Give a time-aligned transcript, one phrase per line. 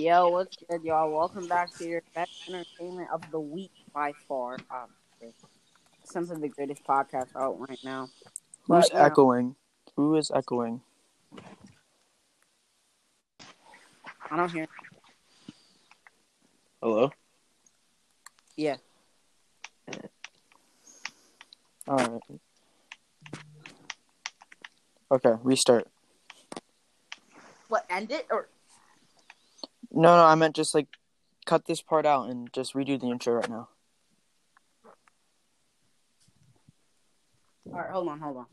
[0.00, 1.14] Yo, what's good, y'all?
[1.14, 4.54] Welcome back to your best entertainment of the week by far.
[4.70, 4.86] Um,
[5.16, 5.50] Obviously,
[6.04, 8.08] something the greatest podcast out right now.
[8.62, 9.56] Who's But, you know, echoing?
[9.96, 10.80] Who is echoing?
[14.30, 14.66] I don't hear.
[16.82, 17.10] Hello?
[18.56, 18.76] Yeah,
[21.86, 22.40] All right.
[25.12, 25.88] Okay, restart.
[27.68, 27.84] what?
[27.90, 28.48] End it or?
[30.00, 30.86] No, no, I meant just like
[31.44, 33.68] cut this part out and just redo the intro right now.
[37.66, 38.46] All right, hold on, hold on.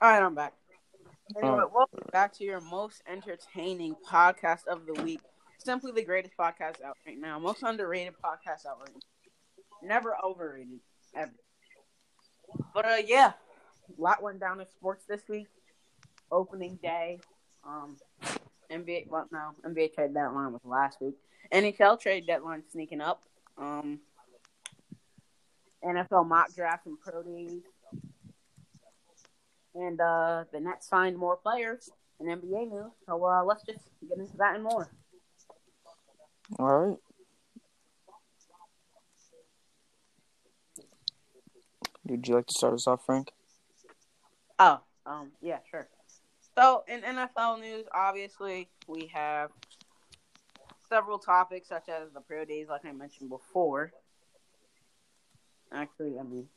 [0.00, 0.52] All right, I'm back.
[1.36, 1.72] Anyway, Alright.
[1.74, 5.20] welcome back to your most entertaining podcast of the week.
[5.68, 7.38] Simply the greatest podcast out right now.
[7.38, 9.86] Most underrated podcast out right now.
[9.86, 10.80] Never overrated,
[11.14, 11.34] ever.
[12.72, 13.32] But uh, yeah,
[13.98, 15.46] a lot went down in sports this week.
[16.32, 17.18] Opening day,
[17.66, 17.98] um,
[18.72, 19.10] NBA.
[19.10, 21.16] Well, no, NBA trade deadline was last week.
[21.52, 23.20] NHL trade deadline sneaking up.
[23.58, 24.00] Um,
[25.84, 27.60] NFL mock draft and pro days.
[29.74, 32.92] And uh, the Nets signed more players in NBA news.
[33.04, 34.88] So uh, let's just get into that and more.
[36.56, 36.98] All right.
[42.04, 43.32] Would you like to start us off, Frank?
[44.58, 45.88] Oh, um, yeah, sure.
[46.56, 49.50] So in NFL news, obviously we have
[50.88, 53.92] several topics such as the pro days, like I mentioned before.
[55.70, 56.48] Actually, I mean,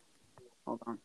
[0.66, 0.98] hold on.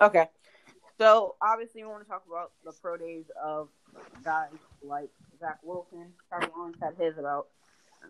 [0.00, 0.26] Okay,
[0.98, 3.68] so obviously we want to talk about the pro days of
[4.24, 4.50] guys
[4.82, 6.12] like Zach Wilson.
[6.28, 7.48] Trevor Lawrence had his about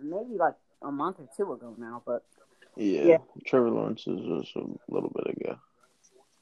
[0.03, 2.25] maybe like a month or two ago now, but
[2.77, 3.03] Yeah.
[3.03, 3.19] Yeah.
[3.47, 5.59] Trevor Lawrence is just a little bit ago.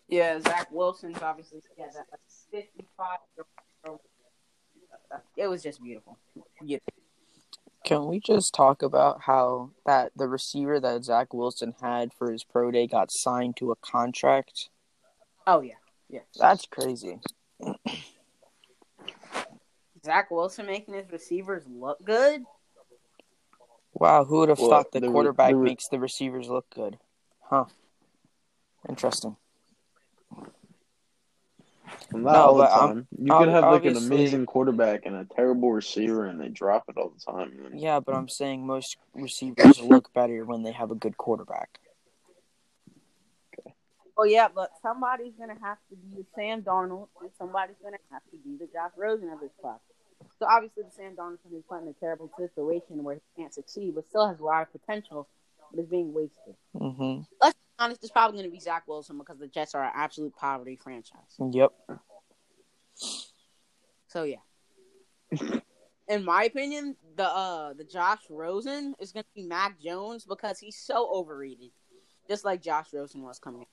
[0.09, 3.19] Yeah, Zach Wilson's obviously yeah, that like, 55.
[5.37, 6.19] It was just beautiful.
[6.63, 6.79] Yeah.
[7.85, 12.43] Can we just talk about how that the receiver that Zach Wilson had for his
[12.43, 14.71] pro day got signed to a contract?
[15.47, 15.75] Oh yeah,
[16.15, 16.21] yeah.
[16.39, 17.19] That's crazy.
[20.05, 22.45] Zach Wilson making his receivers look good.
[23.95, 26.67] Wow, who would have Well, thought the the quarterback the re- makes the receivers look
[26.75, 26.99] good?
[27.43, 27.67] Huh.
[28.89, 29.37] Interesting.
[32.13, 33.09] Not No, all the but, um, time.
[33.19, 36.85] you ob- could have like an amazing quarterback and a terrible receiver, and they drop
[36.89, 37.53] it all the time.
[37.65, 41.81] And Yeah, but I'm saying most receivers look better when they have a good quarterback.
[44.17, 48.23] Oh yeah, but somebody's gonna have to be the Sam Darnold, and somebody's gonna have
[48.31, 49.81] to be the Josh Rosen of this class.
[50.39, 53.95] So obviously, the Sam Darnold is put in a terrible situation where he can't succeed,
[53.95, 55.29] but still has a lot of potential,
[55.71, 56.55] but is being wasted.
[56.77, 59.93] hmm Let's be honest, it's probably gonna be Zach Wilson because the Jets are an
[59.95, 61.37] absolute poverty franchise.
[61.51, 61.73] Yep.
[64.07, 64.37] So yeah.
[66.07, 70.77] In my opinion, the uh the Josh Rosen is gonna be Mac Jones because he's
[70.77, 71.71] so overrated.
[72.29, 73.67] Just like Josh Rosen was coming in.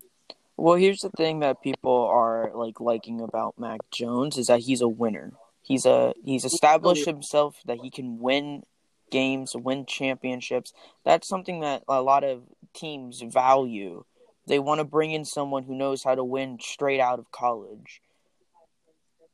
[0.61, 4.81] Well, here's the thing that people are like liking about Mac Jones is that he's
[4.81, 5.31] a winner.
[5.63, 8.61] He's a he's established himself that he can win
[9.09, 10.72] games, win championships.
[11.03, 12.44] That's something that a lot of
[12.75, 14.03] teams value.
[14.45, 17.99] They want to bring in someone who knows how to win straight out of college.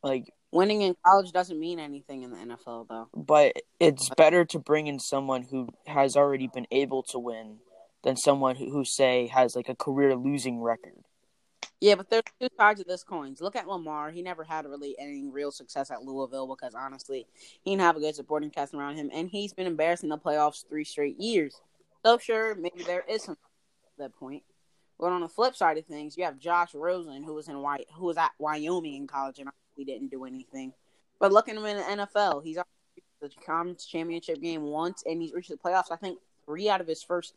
[0.02, 3.08] Like Winning in college doesn't mean anything in the NFL though.
[3.14, 7.58] but it's better to bring in someone who has already been able to win
[8.02, 10.97] than someone who, who say has like a career losing record.
[11.80, 13.36] Yeah, but there's two sides of this coin.
[13.40, 14.10] Look at Lamar.
[14.10, 17.26] He never had really any real success at Louisville because honestly,
[17.62, 20.18] he didn't have a good supporting cast around him, and he's been embarrassed in the
[20.18, 21.60] playoffs three straight years.
[22.04, 23.36] So sure, maybe there is some
[23.98, 24.42] at that point.
[24.98, 27.84] But on the flip side of things, you have Josh Rosen, who was in Wy-
[27.94, 30.72] who was at Wyoming in college and we didn't do anything.
[31.20, 32.42] But look at him in the NFL.
[32.42, 32.58] He's
[33.20, 35.92] the conference championship game once, and he's reached the playoffs.
[35.92, 37.34] I think three out of his first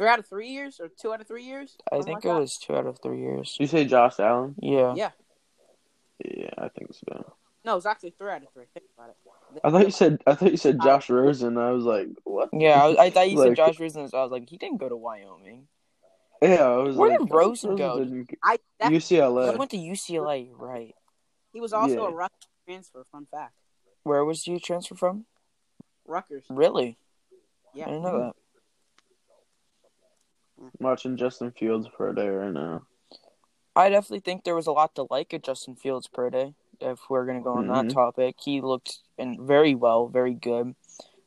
[0.00, 1.76] three out of three years, or two out of three years.
[1.92, 2.40] I think like it that.
[2.40, 3.54] was two out of three years.
[3.60, 4.54] you say Josh Allen?
[4.58, 4.94] Yeah.
[4.96, 5.10] Yeah.
[6.24, 7.34] Yeah, I think so.
[7.66, 8.64] No, it's actually three out of three.
[8.72, 9.60] Think about it.
[9.62, 11.58] I thought you said I thought you said Josh Rosen.
[11.58, 12.48] I was like, what?
[12.54, 14.08] Yeah, I, was, I thought you said Josh Rosen.
[14.08, 15.66] so I was like, he didn't go to Wyoming.
[16.40, 17.98] Yeah, I was Where like, did Rosen go?
[17.98, 18.94] didn't- I that, He
[19.58, 20.94] went to UCLA, right?
[21.52, 22.08] he was also Yeah.
[22.08, 23.04] a Rutgers transfer.
[23.12, 23.52] Fun fact:
[24.04, 25.26] Where was you transfer from?
[26.06, 26.44] Rutgers.
[26.48, 26.96] Really?
[27.74, 27.84] Yeah.
[27.84, 28.18] I didn't know hmm.
[28.18, 28.36] that.
[30.78, 32.82] Watching Justin Fields for a day right now.
[33.76, 36.54] I definitely think there was a lot to like at Justin Fields pro day.
[36.80, 37.88] If we're gonna go on Mhm.
[37.88, 40.74] that topic, he looked in very well, very good.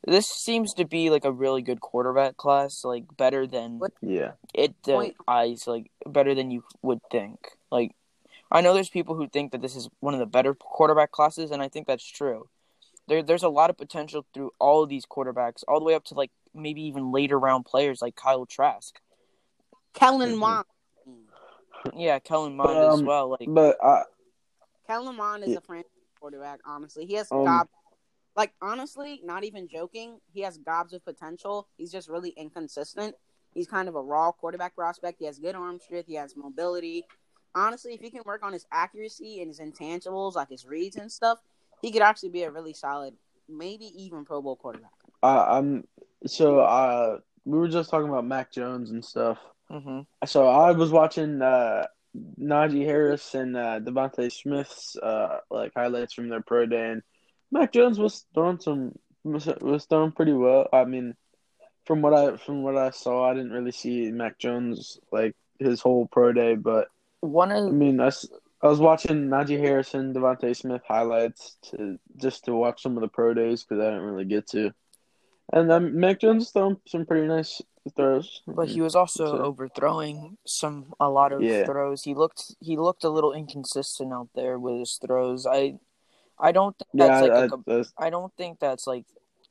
[0.06, 4.32] This seems to be like a really good quarterback class, like better than What- Yeah.
[4.52, 5.16] it the Point.
[5.26, 7.56] eyes, like better than you would think.
[7.70, 7.94] Like
[8.50, 11.50] I know there's people who think that this is one of the better quarterback classes,
[11.50, 12.48] and I think that's true.
[13.08, 16.04] There, there's a lot of potential through all of these quarterbacks, all the way up
[16.04, 19.00] to like maybe even later round players like Kyle Trask.
[19.94, 20.38] Kellen Mhm.
[20.38, 20.66] Mond.
[21.96, 23.28] Yeah, Kellen Mond as Um, well.
[23.28, 24.04] Like But I
[24.86, 25.58] Kellen Mond is Yeah.
[25.58, 26.60] a franchise quarterback.
[26.64, 27.68] Honestly, he has Um, gob.
[28.36, 31.68] Like honestly, not even joking, he has gobs of potential.
[31.76, 33.16] He's just really inconsistent.
[33.52, 35.20] He's kind of a raw quarterback prospect.
[35.20, 36.08] He has good arm strength.
[36.08, 37.06] He has mobility.
[37.54, 41.12] Honestly, if he can work on his accuracy and his intangibles, like his reads and
[41.12, 41.38] stuff,
[41.80, 43.16] he could actually be a really solid,
[43.48, 44.90] maybe even Pro Bowl quarterback.
[45.22, 45.86] I, I'm
[46.26, 49.38] so uh we were just talking about Mac Jones and stuff.
[49.70, 51.86] Hmm So I was watching uh
[52.40, 57.02] Najee Harris and uh Devonta Smith's uh like highlights from their pro day and
[57.50, 58.92] Mac Jones was throwing some
[59.24, 60.68] was, was throwing pretty well.
[60.72, 61.14] I mean
[61.86, 65.80] from what I from what I saw I didn't really see Mac Jones like his
[65.80, 66.88] whole pro day but
[67.20, 72.46] one of I mean I was watching Najee Harris and Devonta Smith highlights to just
[72.46, 74.72] to watch some of the pro days because I didn't really get to.
[75.52, 77.60] And um, Mac Jones throwing some pretty nice
[77.90, 78.42] throws.
[78.46, 78.84] But he mm-hmm.
[78.84, 81.64] was also So- overthrowing some a lot of Yeah.
[81.64, 82.02] throws.
[82.02, 85.46] He looked he looked a little inconsistent out there with his throws.
[85.46, 85.78] I
[86.38, 89.04] I don't think yeah, that's I, like a, I, that's- I don't think that's like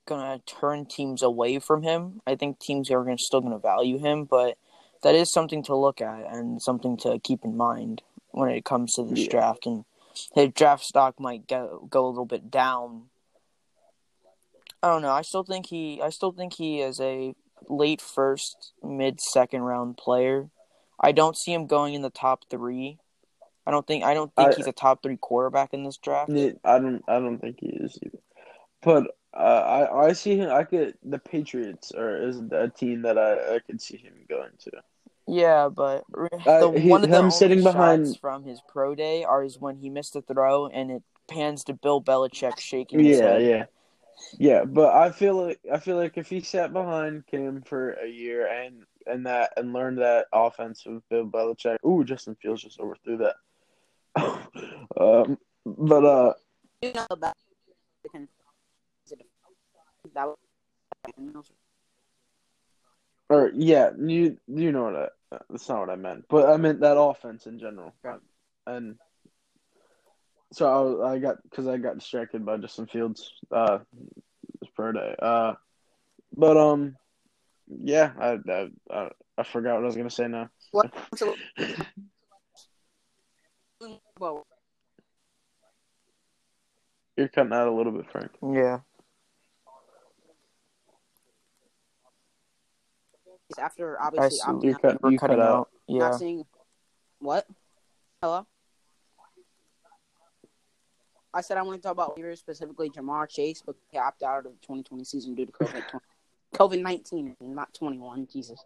[0.05, 2.21] gonna turn teams away from him.
[2.27, 4.57] I think teams are gonna still gonna value him, but
[5.01, 8.01] that is something to look at and something to keep in mind
[8.31, 9.29] when it comes to this Yeah.
[9.29, 9.65] draft.
[9.65, 9.85] And
[10.33, 13.09] his draft stock might go go a little bit down.
[14.81, 15.11] I don't know.
[15.11, 17.35] I still think he I still think he is a
[17.69, 20.49] late first, mid second round player.
[20.99, 22.99] I don't see him going in the top three.
[23.65, 26.31] I don't think I don't think I- he's a top three quarterback in this draft.
[26.31, 27.03] I don't.
[27.07, 28.19] I don't think he is either.
[28.81, 30.49] But uh, I I see him.
[30.51, 30.95] I could.
[31.03, 34.71] The Patriots are is a team that I I could see him going to.
[35.25, 36.03] Yeah, but
[36.45, 39.43] Uh, the he- one of the him sitting shots behind- from his pro day are
[39.43, 43.23] is when he missed a throw and it pans to Bill Belichick shaking his Yeah,
[43.23, 43.41] head.
[43.43, 43.65] yeah,
[44.37, 44.63] yeah.
[44.65, 48.47] But I feel like I feel like if he sat behind Cam for a year
[48.47, 51.77] and and that and learned that offense with Bill Belichick.
[51.85, 53.35] Ooh, Justin Fields just overthrew that.
[54.99, 56.33] um, but uh,
[56.81, 57.35] You know that
[63.29, 64.95] or yeah, you you know what
[65.31, 68.19] I, that's not what I meant, but I meant that offense in general, Right.
[68.67, 68.97] and
[70.53, 73.79] so I, I got because I got distracted by Justin Fields uh
[74.61, 75.53] this pro day, uh,
[76.35, 76.95] but um,
[77.67, 80.49] yeah, I I I, I forgot what I was gonna say now.
[80.71, 80.93] What?
[87.17, 88.31] You're cutting out a little bit, Frank.
[88.41, 88.79] Yeah.
[93.59, 94.45] after I obviously see.
[94.47, 95.59] opting You out, cut We're you cutting cut out.
[95.59, 95.69] out.
[95.87, 95.99] Yeah.
[95.99, 96.45] not seeing
[97.19, 97.45] what?
[98.21, 98.45] Hello.
[101.33, 104.39] I said I want to talk about receivers, specifically Ja'Marr Chase, but he opted out
[104.39, 105.83] of the 2020 season due to COVID
[106.53, 108.27] COVID 19, not 21.
[108.31, 108.63] Jesus.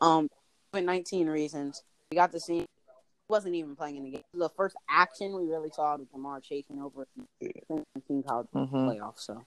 [0.00, 0.28] Um,
[0.72, 1.82] COVID 19 reasons.
[2.10, 2.60] We got to see.
[2.60, 4.22] He wasn't even playing in the game.
[4.34, 7.06] The first action we really saw was Ja'Marr chasing over
[7.40, 9.20] the 2019 college hmm playoffs.
[9.20, 9.42] So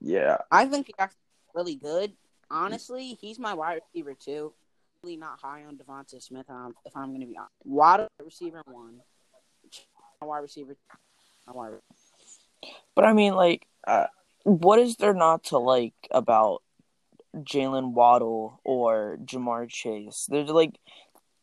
[0.00, 1.18] Yeah, I think he's actually
[1.54, 2.12] really good.
[2.50, 4.52] Honestly, he's my wide receiver too.
[5.02, 6.48] Really not high on Devonta Smith.
[6.48, 9.00] Um, if I'm going to be honest, wide receiver one,
[10.22, 10.76] wide receiver,
[11.46, 11.72] my wide.
[12.94, 14.06] But I mean, like, Uh,
[14.44, 16.62] what is there not to like about
[17.34, 20.26] Jalen Waddle or Ja'Marr Chase?
[20.28, 20.78] They're like,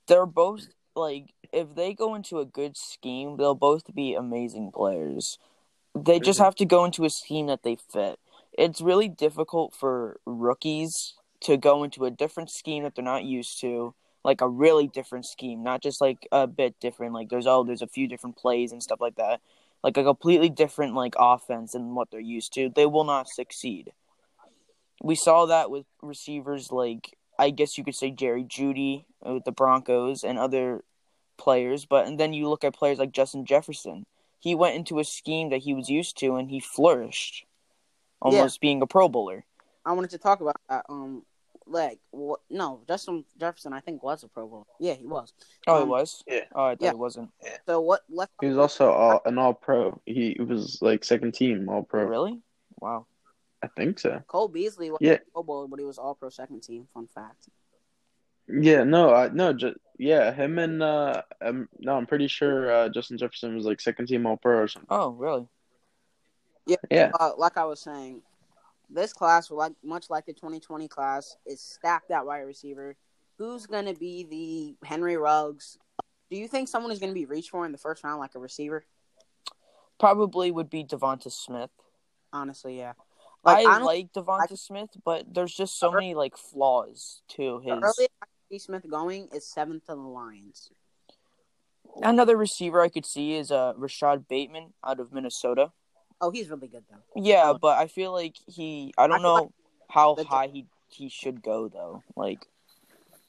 [0.08, 5.40] they're both like, if they go into a good scheme, they'll both be amazing players.
[5.96, 6.44] They just Mhm.
[6.44, 8.20] have to go into a scheme that they fit.
[8.54, 13.60] It's really difficult for rookies to go into a different scheme that they're not used
[13.62, 17.14] to, like a really different scheme, not just like a bit different.
[17.14, 19.42] Like there's oh, there's a few different plays and stuff like that.
[19.84, 22.70] Like a completely different like offense than what they're used to.
[22.70, 23.94] They will not succeed.
[25.04, 29.52] We saw that with receivers like I guess you could say Jerry Jeudy with the
[29.52, 30.84] Broncos and other
[31.38, 34.06] players, but and then you look at players like Justin Jefferson.
[34.40, 37.46] He went into a scheme that he was used to and he flourished,
[38.22, 39.46] almost being a Pro Bowler.
[39.86, 40.86] I wanted to talk about that.
[40.90, 41.24] Um,
[41.70, 42.40] like what?
[42.50, 44.68] No, Justin Jefferson, I think was a Pro Bowl.
[44.80, 45.34] Yeah, he was.
[45.68, 46.24] Oh, it Um, was.
[46.28, 46.42] yeah.
[46.54, 46.90] Oh, I thought Yeah.
[46.92, 47.30] it wasn't.
[47.44, 47.58] Yeah.
[47.66, 48.02] So what?
[48.10, 50.00] Let's he was also all, an All Pro.
[50.06, 52.06] He was like second team All Pro.
[52.06, 52.42] Really?
[52.80, 53.06] Wow.
[53.64, 54.22] I think so.
[54.28, 55.14] Cole Beasley was Yeah.
[55.14, 56.88] a Pro Bowl, but he was All Pro second team.
[56.94, 57.50] Fun fact.
[58.48, 62.88] Yeah, no, I no, just yeah, him and uh, um, no, I'm pretty sure uh,
[62.90, 64.88] Justin Jefferson was like second team All Pro or something.
[64.90, 65.48] Oh, really?
[66.92, 68.22] Yeah, Uh, like I was saying,
[68.90, 72.96] this class, like much like the 2020 class, is stacked at wide receiver.
[73.38, 74.24] Who's gonna be
[74.82, 75.78] the Henry Ruggs?
[76.30, 78.40] Do you think someone is gonna be reached for in the first round, like a
[78.40, 78.86] receiver?
[80.00, 81.72] Probably would be Devonta Smith.
[82.32, 82.94] Honestly, yeah.
[83.46, 87.74] I, I like Devonta Smith, but there's just so many like flaws to his.
[87.74, 88.12] earliest
[88.52, 90.70] I Smith going is seventh to the Lions.
[92.02, 95.72] Another receiver I could see is uh Rashod Bateman out of Minnesota.
[96.20, 97.22] Oh, he's really good though.
[97.22, 97.58] Yeah, Oh.
[97.60, 98.94] but I feel like he.
[98.98, 99.54] I I don't feel like know
[99.90, 102.04] how high he he should go though.
[102.16, 102.40] Like,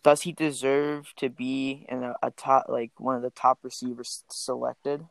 [0.03, 4.25] does he deserve to be in a, a top like one of the top receivers
[4.31, 5.05] selected?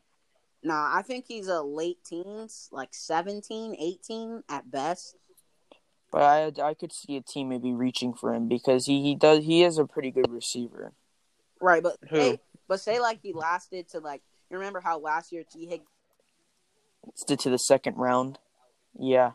[0.63, 5.15] Nah, I think he's a late teens, like 17, 18 at best.
[6.11, 9.43] But I I could see a team maybe reaching for him because he, he does
[9.43, 10.93] he is a pretty good receiver.
[11.61, 12.17] Right, but Who?
[12.17, 15.87] hey, but say like he lasted to like you remember how last year Tee Higgins
[17.27, 18.39] to, to the second round.
[18.97, 19.31] Yeah.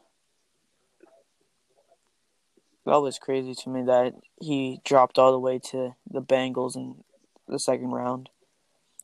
[2.84, 7.04] That was crazy to me that he dropped all the way to the Bengals in
[7.46, 8.28] the second round.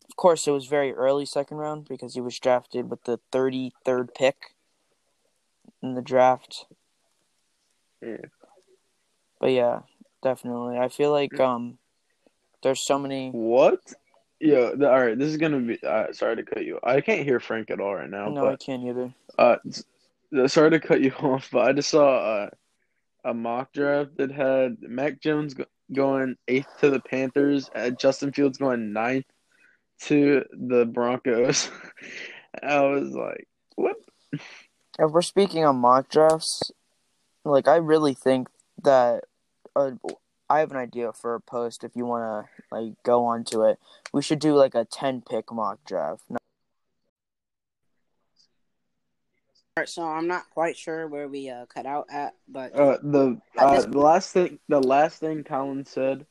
[0.09, 4.15] Of course, it was very early second round because he was drafted with the 33rd
[4.15, 4.55] pick
[5.83, 6.67] in the draft.
[8.03, 8.17] Yeah.
[9.41, 9.81] But yeah,
[10.23, 10.79] definitely.
[10.79, 11.79] I feel like um
[12.63, 13.81] there's so many what?
[14.41, 15.19] Yeah, the, all right.
[15.19, 15.79] This is gonna be.
[15.83, 16.79] Uh, sorry to cut you.
[16.83, 18.29] I can't hear Frank at all right now.
[18.29, 19.13] No, I can't either.
[19.37, 19.57] Uh,
[20.47, 22.51] sorry to cut you off, but I just saw uh,
[23.25, 28.33] a mock draft that had Mac Jones go- going eighth to the Panthers, uh, Justin
[28.33, 29.27] Fields going ninth
[30.03, 31.71] to the Broncos.
[32.63, 33.97] I was like, what?
[34.33, 36.71] If we're speaking on mock drafts,
[37.45, 38.49] like I really think
[38.85, 39.25] that
[39.75, 39.93] uh,
[40.51, 41.85] I have an idea for a post.
[41.85, 43.79] If you want to like go onto it,
[44.13, 46.23] we should do like a ten pick mock draft.
[46.29, 46.39] No-
[49.79, 53.41] Alright, so I'm not quite sure where we uh, cut out at, but Uh, the
[53.57, 56.27] At uh, this- the last thing, the last thing Colin said,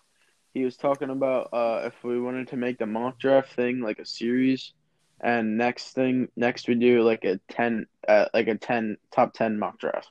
[0.53, 3.99] he was talking about uh, if we wanted to make the mock draft thing like
[3.99, 4.73] a series,
[5.21, 9.57] and next thing, next we do like a ten, uh, like a ten top ten
[9.59, 10.09] mock draft.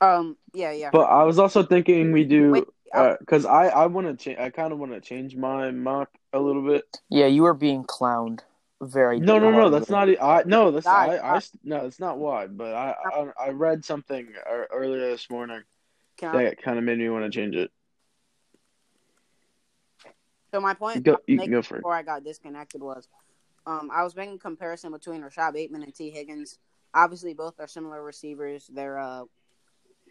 [0.00, 0.90] um, yeah, yeah.
[0.92, 4.38] But I was also thinking we do Wait, uh, because I I want to change.
[4.38, 6.84] I kind of want to change my mock a little bit.
[7.08, 8.40] Yeah, you were being clowned
[8.80, 9.20] very.
[9.20, 9.70] No, no, no.
[9.70, 10.08] That's not.
[10.20, 10.70] I no.
[10.70, 11.16] That's Why?
[11.16, 11.40] I, I.
[11.64, 12.46] No, it's not why.
[12.46, 15.62] But I I, I read something uh, earlier this morning
[16.16, 17.70] Can I, that kind of made me want to change it.
[20.52, 21.78] so my point Go, you can go for it.
[21.78, 23.08] before I got disconnected was,
[23.66, 26.58] um, I was making a comparison between Rashod Bateman and Tee Higgins.
[26.94, 28.68] Obviously, both are similar receivers.
[28.72, 29.24] They're uh,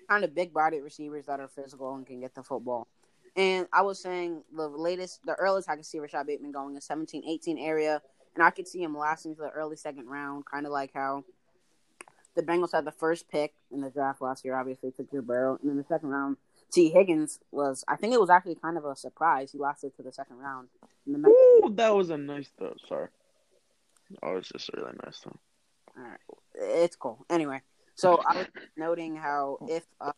[0.09, 2.87] kind of big-bodied receivers that are physical and can get the football.
[3.35, 6.83] And I was saying the latest, the earliest I could see Rashod Bateman going is
[6.85, 8.01] 17, 18 area,
[8.35, 11.23] and I could see him lasting to the early second round, kind of like how
[12.35, 14.55] the Bengals had the first pick in the draft last year.
[14.55, 16.37] Obviously, took Joe Burrow, and in the second round,
[16.71, 17.83] Tee Higgins was.
[17.87, 19.51] I think it was actually kind of a surprise.
[19.51, 20.69] He lasted to the second round.
[21.05, 22.73] The Ooh, that was a nice throw.
[22.87, 23.09] Sorry.
[24.23, 25.37] Oh, it's just a really nice throw.
[25.97, 26.19] All right,
[26.55, 27.25] it's cool.
[27.29, 27.61] Anyway,
[28.01, 30.11] so I was noting how if uh,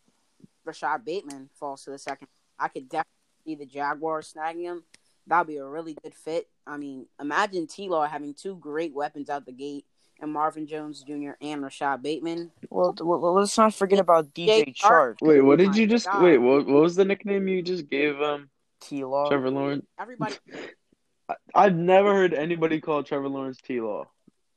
[0.64, 3.10] Rashod Bateman falls to the second, I could definitely
[3.46, 4.84] see the Jaguars snagging him.
[5.26, 6.48] That'd be a really good fit.
[6.66, 7.88] I mean, imagine T.
[7.88, 9.84] Law having two great weapons out the gate,
[10.20, 11.32] and Marvin Jones Jr.
[11.40, 12.50] and Rashod Bateman.
[12.70, 14.74] Well, well, let's not forget about DJ Chark.
[14.74, 16.06] Chark, Wait, what did you just?
[16.06, 16.22] God.
[16.22, 16.66] Wait, what?
[16.66, 18.48] What was the nickname you just gave um
[18.80, 19.28] T Law.
[19.28, 19.86] Trevor Lawrence?
[19.98, 20.34] Everybody,
[21.28, 24.08] I- I've never heard anybody call Trevor Lawrence T Law.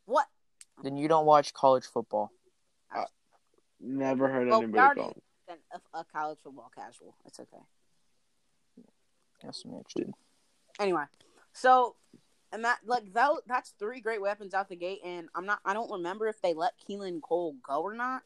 [0.05, 0.25] what?
[0.84, 2.31] Then you don't watch college football.
[3.79, 5.57] Never heard Well, anybody call him.
[5.72, 7.15] A, a college football casual.
[7.25, 7.63] It's okay.
[9.43, 10.13] Yes, Mitch, dude.
[10.79, 11.03] Anyway,
[11.53, 11.96] so
[12.51, 15.60] and that like that that's three great weapons out the gate, and I'm not.
[15.63, 18.24] I don't remember if they let Keelan Cole go or not.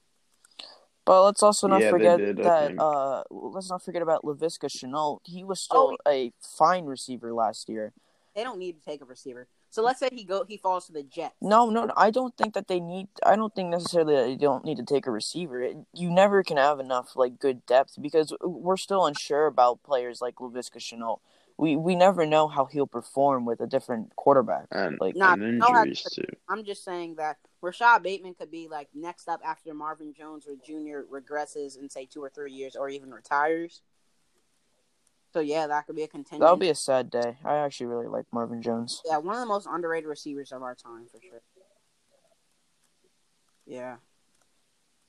[1.05, 5.19] But let's also not Yeah, forget did, that uh let's not forget about Laviska Shenault.
[5.25, 7.93] He was still Oh, a fine receiver last year.
[8.35, 9.47] They don't need to take a receiver.
[9.71, 11.35] So let's say he go he falls to the Jets.
[11.41, 13.07] No, no, no, I don't think that they need.
[13.25, 15.61] I don't think necessarily that they don't need to take a receiver.
[15.61, 20.21] It, you never can have enough like good depth because we're still unsure about players
[20.21, 21.19] like Laviska Shenault.
[21.57, 24.65] We we never know how he'll perform with a different quarterback.
[24.71, 26.25] And Like Nah, and no, I- injuries too.
[26.49, 30.55] I'm just saying that Rashod Bateman could be like next up after Marvin Jones or
[30.55, 31.05] Jr.
[31.09, 33.81] regresses in say two or three years or even retires.
[35.33, 36.39] So yeah, that could be a contention.
[36.39, 37.37] that'll be a sad day.
[37.45, 39.01] I actually really like Marvin Jones.
[39.05, 41.41] yeah, one of the most underrated receivers of our time for sure.
[43.65, 43.97] Yeah.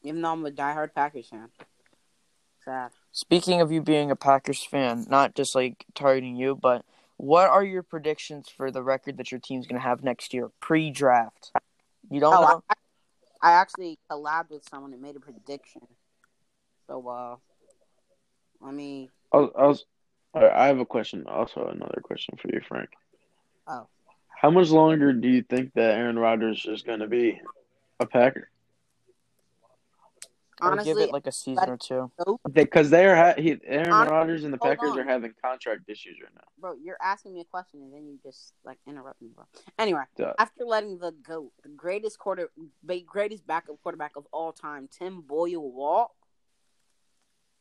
[0.05, 1.49] Even though I'm a diehard Packers fan.
[2.65, 2.93] Sad.
[3.11, 6.85] Speaking of you being a Packers fan, not just like targeting you, but
[7.17, 10.51] what are your predictions for the record that your team's going to have next year
[10.61, 11.51] pre-draft?
[12.11, 12.63] You don't Oh, know?
[12.69, 12.75] I,
[13.43, 15.83] I actually collabed with someone and made a prediction.
[16.87, 17.37] So, uh,
[18.61, 19.11] let me.
[19.33, 19.85] I was, I was all right,
[20.35, 21.25] I have a question.
[21.27, 22.91] Also, another question for you, Frank.
[23.67, 23.87] Oh.
[24.29, 27.41] How much longer do you think that Aaron Rodgers is going to be
[28.01, 28.49] a Packer?
[30.61, 32.11] Honestly, give it like a season or two.
[32.53, 35.01] Because they're ha- he, Aaron Hon- Rodgers and the Packers on.
[35.01, 36.43] are having contract issues right now.
[36.59, 39.45] bro, you're asking me a question and then you just like interrupt me, bro.
[39.79, 40.33] Anyway, Duh.
[40.39, 42.49] after letting the goat, the greatest quarter,
[43.07, 46.13] greatest backup quarterback of all time, Tim Boyle walk,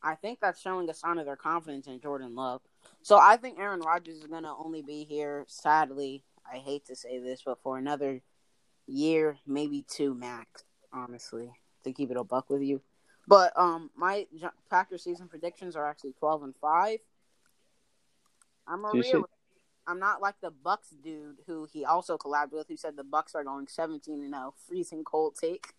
[0.02, 2.60] I think that's showing a sign of their confidence in Jordan Love.
[3.02, 5.44] So I think Aaron Rodgers is gonna only be here.
[5.48, 8.20] Sadly, I hate to say this, but for another
[8.86, 10.64] year, maybe two max.
[10.92, 11.50] Honestly,
[11.84, 12.80] to keep it a buck with you.
[13.28, 14.26] But um, my
[14.68, 16.98] Packers season predictions are actually twelve and five.
[18.66, 19.28] I'm a Do you see- real.
[19.84, 23.34] I'm not like the Bucks dude who he also collabed with, who said the Bucks
[23.34, 25.72] are going 17 and 0, freezing cold take.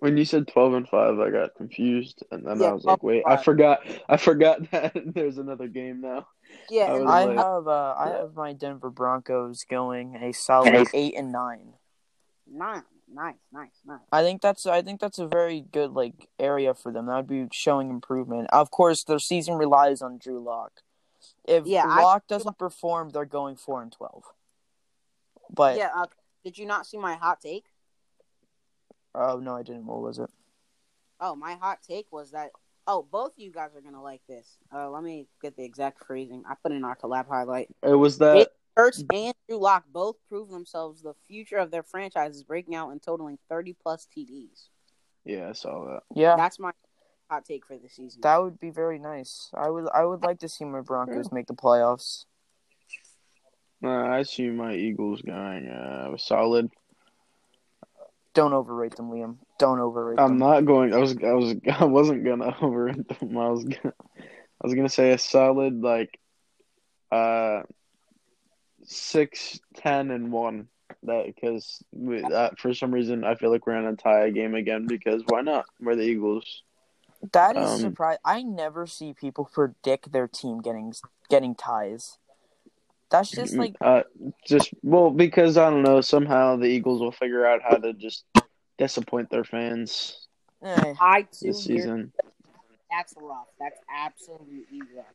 [0.00, 3.00] When you said twelve and five, I got confused, and then Yeah, I was like,
[3.00, 3.80] 12 and "Wait, I forgot.
[4.08, 6.26] I forgot that there's another game now."
[6.68, 10.88] Yeah, I and I like- have uh, I have my Denver Broncos going a solid
[10.94, 11.74] eight and nine.
[12.52, 14.00] Nine, nice, nice, nice.
[14.10, 17.06] I think that's I think that's a very good like area for them.
[17.06, 18.48] That would be showing improvement.
[18.52, 20.72] Of course, their season relies on Drew Lock.
[21.46, 24.24] If Yeah, Lock doesn't perform, they're going four and twelve.
[25.52, 26.06] But yeah, uh,
[26.42, 27.66] did you not see my hot take?
[29.14, 29.86] Oh no, I didn't.
[29.86, 30.30] What was it?
[31.20, 32.50] Oh, my hot take was that.
[32.86, 34.56] Oh, both of you guys are gonna like this.
[34.74, 36.42] Uh, let me get the exact phrasing.
[36.48, 37.68] I put in our collab highlight.
[37.82, 38.48] It was that.
[38.76, 43.02] Hurts and Drew Lock both prove themselves the future of their franchises, breaking out and
[43.02, 44.68] totaling 30 plus TDs.
[45.24, 46.02] Yeah, I saw that.
[46.14, 46.70] Yeah, That's my
[47.28, 48.22] hot take for the season.
[48.22, 49.50] that would be very nice.
[49.54, 52.24] I would I would like to see my Broncos make the playoffs.
[53.82, 56.70] Uh, I see my Eagles going uh, solid.
[58.34, 59.36] Don't overrate them, Liam.
[59.58, 60.24] Don't overrate them.
[60.24, 60.94] I'm not going.
[60.94, 61.16] I was.
[61.16, 61.54] I was.
[61.80, 63.36] I wasn't gonna overrate them.
[63.36, 63.64] I was.
[63.64, 66.18] Gonna, I was gonna say a solid like,
[67.10, 67.62] uh,
[68.84, 70.68] six, ten, and one.
[71.04, 74.54] That because we, uh, for some reason I feel like we're gonna tie a game
[74.54, 75.64] again because why not?
[75.80, 76.62] We're the Eagles.
[77.32, 78.18] That is Um, surprise.
[78.24, 80.92] I never see people predict their team getting
[81.28, 82.18] getting ties.
[83.10, 84.02] That's just like uh,
[84.46, 86.00] just well because I don't know.
[86.00, 88.24] Somehow the Eagles will figure out how to just
[88.78, 90.28] disappoint their fans
[90.62, 91.48] I too.
[91.48, 92.12] this season.
[92.90, 93.46] That's rough.
[93.58, 95.06] That's absolutely rough.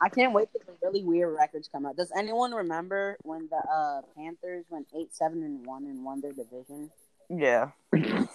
[0.00, 1.96] I can't wait till the really weird records come out.
[1.96, 6.32] Does anyone remember when the uh, Panthers went eight, seven, and one and won their
[6.32, 6.90] division?
[7.28, 7.70] yeah.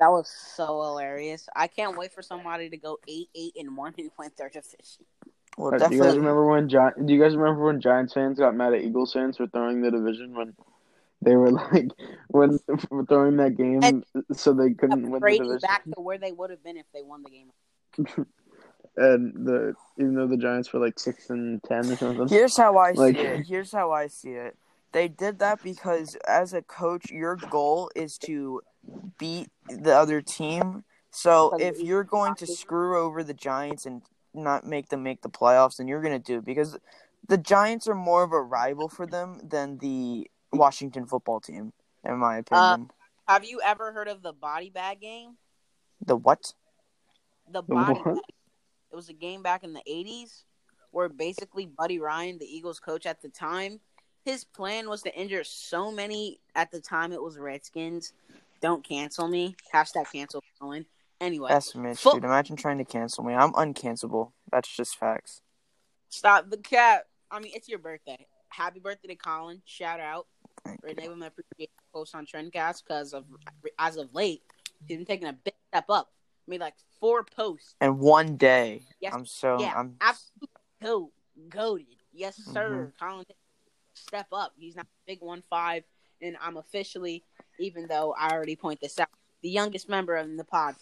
[0.00, 1.48] That was so hilarious.
[1.54, 5.04] I can't wait for somebody to go eight, eight, and one and win their division.
[5.58, 8.38] Well, Uh, do you guys remember when Gi- Do you guys remember when Giants fans
[8.38, 10.54] got mad at Eagles fans for throwing the division when
[11.20, 11.88] they were like
[12.28, 15.58] when for throwing that game And- so they couldn't win the division?
[15.60, 18.26] back to where they would have been if they won the game.
[18.94, 22.28] And the even though the Giants were like six and ten or something.
[22.28, 23.46] Here's how I Like- see it.
[23.48, 24.54] Here's how I see it.
[24.92, 28.60] They did that because as a coach, your goal is to
[29.18, 30.84] beat the other team.
[31.10, 34.02] So if you're going to screw over the Giants and
[34.34, 36.78] not make them make the playoffs, then you're going to do it because
[37.28, 41.72] the Giants are more of a rival for them than the Washington football team,
[42.04, 42.90] in my uh, opinion.
[43.28, 45.36] Have you ever heard of the body bag game?
[46.04, 46.52] the what?
[47.50, 48.04] The The body what?
[48.04, 48.16] bag.
[48.90, 50.44] It was a game back in the '80s
[50.90, 53.80] where basically Buddy Ryan, the Eagles coach at the time,
[54.24, 56.40] his plan was to injure so many.
[56.54, 58.12] At the time, it was Redskins.
[58.60, 59.56] Don't cancel me.
[59.72, 60.86] Hashtag cancel Colin.
[61.22, 62.24] Anyway, That's Mitch, Fo- dude.
[62.24, 63.32] Imagine trying to cancel me.
[63.32, 64.32] I'm uncancelable.
[64.50, 65.40] That's just facts.
[66.08, 67.06] stop the cat.
[67.30, 68.26] I mean, it's your birthday.
[68.48, 69.62] Happy birthday to Colin.
[69.64, 70.26] Shout out.
[70.64, 70.80] Thank.
[70.82, 73.24] Renee would appreciate the post on Trendcast because of
[73.78, 74.42] as of late,
[74.86, 76.10] he's been taking a big step up.
[76.48, 77.76] Made like four posts.
[77.80, 79.14] And one day, Yes.
[79.14, 80.48] I'm so yeah, I'm absolutely
[80.82, 81.12] go
[81.48, 81.86] goaded.
[82.12, 82.90] Yes, sir.
[82.98, 83.06] Mm-hmm.
[83.06, 83.24] Colin,
[83.94, 84.52] step up.
[84.58, 85.84] He's not big one five,
[86.20, 87.22] and I'm officially,
[87.60, 89.08] even though I already point this out,
[89.42, 90.76] the youngest member of the pod.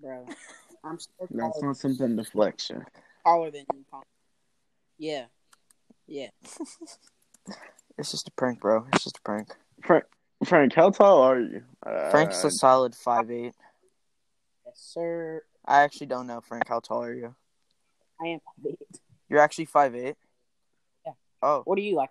[0.00, 0.26] Bro,
[0.82, 2.70] I'm so That's not something to flex.
[2.70, 2.80] yeah.
[3.24, 3.84] taller than you.
[3.90, 4.04] Colin.
[4.98, 5.24] Yeah,
[6.06, 6.28] yeah.
[7.96, 8.84] It's just a prank, bro.
[8.92, 9.54] It's just a prank.
[9.84, 10.02] Frank,
[10.44, 11.62] Frank, how tall are you?
[11.86, 13.54] Uh, Frank's a solid five eight.
[14.66, 15.42] Yes, sir.
[15.64, 16.66] I actually don't know, Frank.
[16.66, 17.32] How tall are you?
[18.20, 18.74] I am big.
[19.28, 20.16] You're actually five eight.
[21.06, 21.12] Yeah.
[21.40, 22.10] Oh, What are you like?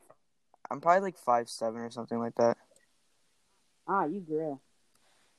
[0.72, 2.56] I'm probably like five seven or something like that.
[3.88, 4.62] Ah, you grill,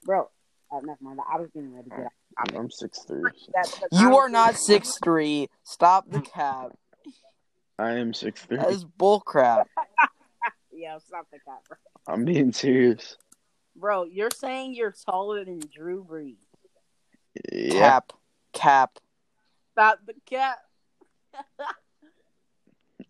[0.04, 0.30] bro.
[0.72, 1.20] Uh, never mind.
[1.30, 2.06] I was getting ready to get.
[2.06, 2.54] out.
[2.56, 3.22] I'm six three.
[3.54, 5.48] That because You are not six three.
[5.62, 6.72] Stop the cap.
[7.78, 8.58] I am six three.
[8.58, 9.66] That is bullcrap.
[10.76, 11.76] Yeah, stop the cap, bro.
[12.12, 13.16] I'm being serious.
[13.76, 16.34] Bro, you're saying you're taller than Drew Brees.
[17.52, 17.78] Yeah.
[17.78, 18.12] Cap.
[18.52, 18.98] Cap.
[19.72, 20.58] Stop the cap.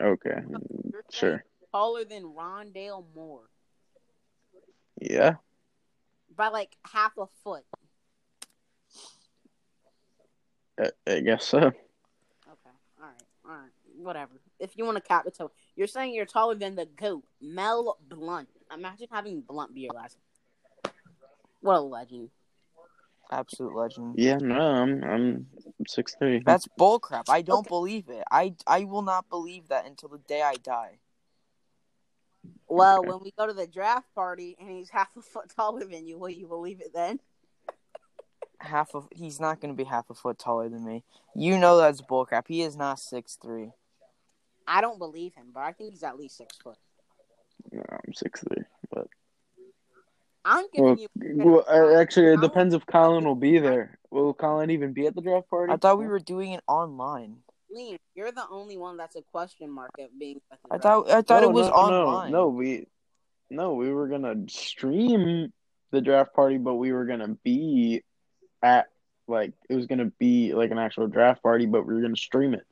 [0.01, 0.41] Okay.
[0.93, 1.45] You're Sure.
[1.73, 3.49] Taller than Rondale Moore
[5.01, 5.35] Yeah.
[6.37, 7.65] by like half a foot.
[10.81, 11.59] I, I guess so.
[11.59, 11.73] Okay.
[13.01, 13.23] All right.
[13.47, 13.71] All right.
[13.97, 14.33] Whatever.
[14.59, 17.97] If you want to cap it, so you're saying you're taller than the goat, Mel
[18.09, 18.49] Blount.
[18.73, 20.17] Imagine having Blount be your last.
[21.61, 22.31] What a legend.
[23.31, 24.15] Absolute legend.
[24.19, 24.37] Yeah.
[24.37, 24.57] No.
[24.61, 25.47] I'm I'm
[25.87, 26.43] six three.
[26.45, 27.25] That's bullcrap.
[27.29, 27.69] I don't Okay.
[27.69, 28.25] believe it.
[28.31, 30.99] I I will not believe that until the day I die.
[32.69, 36.07] Well, when we go to the draft party and he's half a foot taller than
[36.07, 37.21] you, will you believe it then?
[38.61, 41.05] Half of he's not going to be half a foot taller than me.
[41.35, 42.45] You know that's bullcrap.
[42.49, 43.71] He is not six three.
[44.67, 46.79] I don't believe him, but I think he's at least six foot.
[47.71, 48.65] No, I'm six three.
[48.91, 49.09] But
[50.45, 51.09] I'm giving well, you.
[51.17, 53.99] well, uh, actually, it depends if Colin will be there.
[54.11, 55.73] Will Colin even be at the draft party?
[55.73, 57.39] I thought we were doing it online.
[57.75, 60.41] Liam, you're the only one that's a question mark at being.
[60.71, 62.33] I thought I thought No, it was no, online.
[62.33, 62.87] No, no, we
[63.51, 65.53] no, we were gonna stream
[65.91, 68.03] the draft party, but we were gonna be
[68.63, 68.87] at
[69.27, 72.55] like it was gonna be like an actual draft party, but we were gonna stream
[72.55, 72.65] it.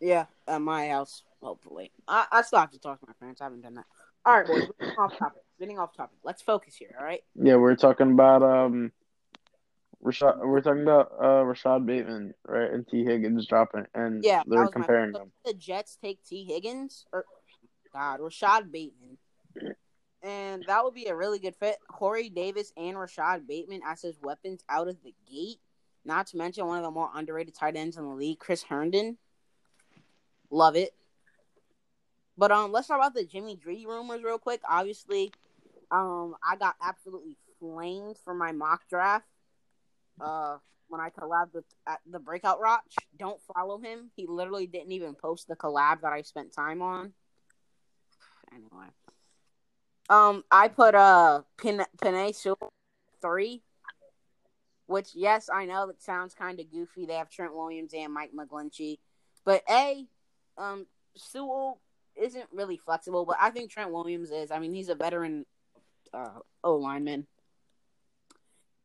[0.00, 1.90] Yeah, at my house, hopefully.
[2.06, 3.40] I, I still have to talk to my parents.
[3.40, 3.86] I haven't done that.
[4.24, 4.68] All right, boys.
[4.78, 5.42] Getting off topic.
[5.58, 6.18] Getting off topic.
[6.22, 6.94] Let's focus here.
[6.98, 7.22] All right.
[7.34, 8.92] Yeah, we're talking about um,
[10.00, 10.38] Rashod.
[10.40, 12.70] We're talking about uh Rashod Bateman, right?
[12.70, 15.32] And Tee Higgins dropping, and Yeah, they're my- comparing them.
[15.44, 17.24] The Jets take Tee Higgins or
[17.92, 19.18] God Rashod Bateman,
[20.22, 21.76] and that would be a really good fit.
[21.90, 25.58] Corey Davis and Rashod Bateman as his weapons out of the gate.
[26.04, 29.18] Not to mention one of the more underrated tight ends in the league, Chris Herndon.
[30.50, 30.94] Love it.
[32.38, 34.60] But um, let's talk about the Jimmy G rumors real quick.
[34.66, 35.32] Obviously,
[35.90, 39.26] um, I got absolutely flamed for my mock draft.
[40.20, 41.64] Uh, when I collabed with
[42.10, 42.82] the Breakout Roch.
[43.18, 44.10] Don't follow him.
[44.16, 47.12] He literally didn't even post the collab that I spent time on.
[48.52, 48.86] Anyway,
[50.08, 52.72] um, I put uh Penei Sewell
[53.20, 53.62] three,
[54.86, 57.04] which yes, I know that sounds kind of goofy.
[57.04, 58.98] They have Trent Williams and Mike McGlinchey,
[59.44, 60.06] but a
[60.56, 61.80] um Sewell
[62.16, 64.50] isn't really flexible, but I think Trent Williams is.
[64.50, 65.44] I mean, he's a veteran
[66.14, 67.26] uh, O lineman.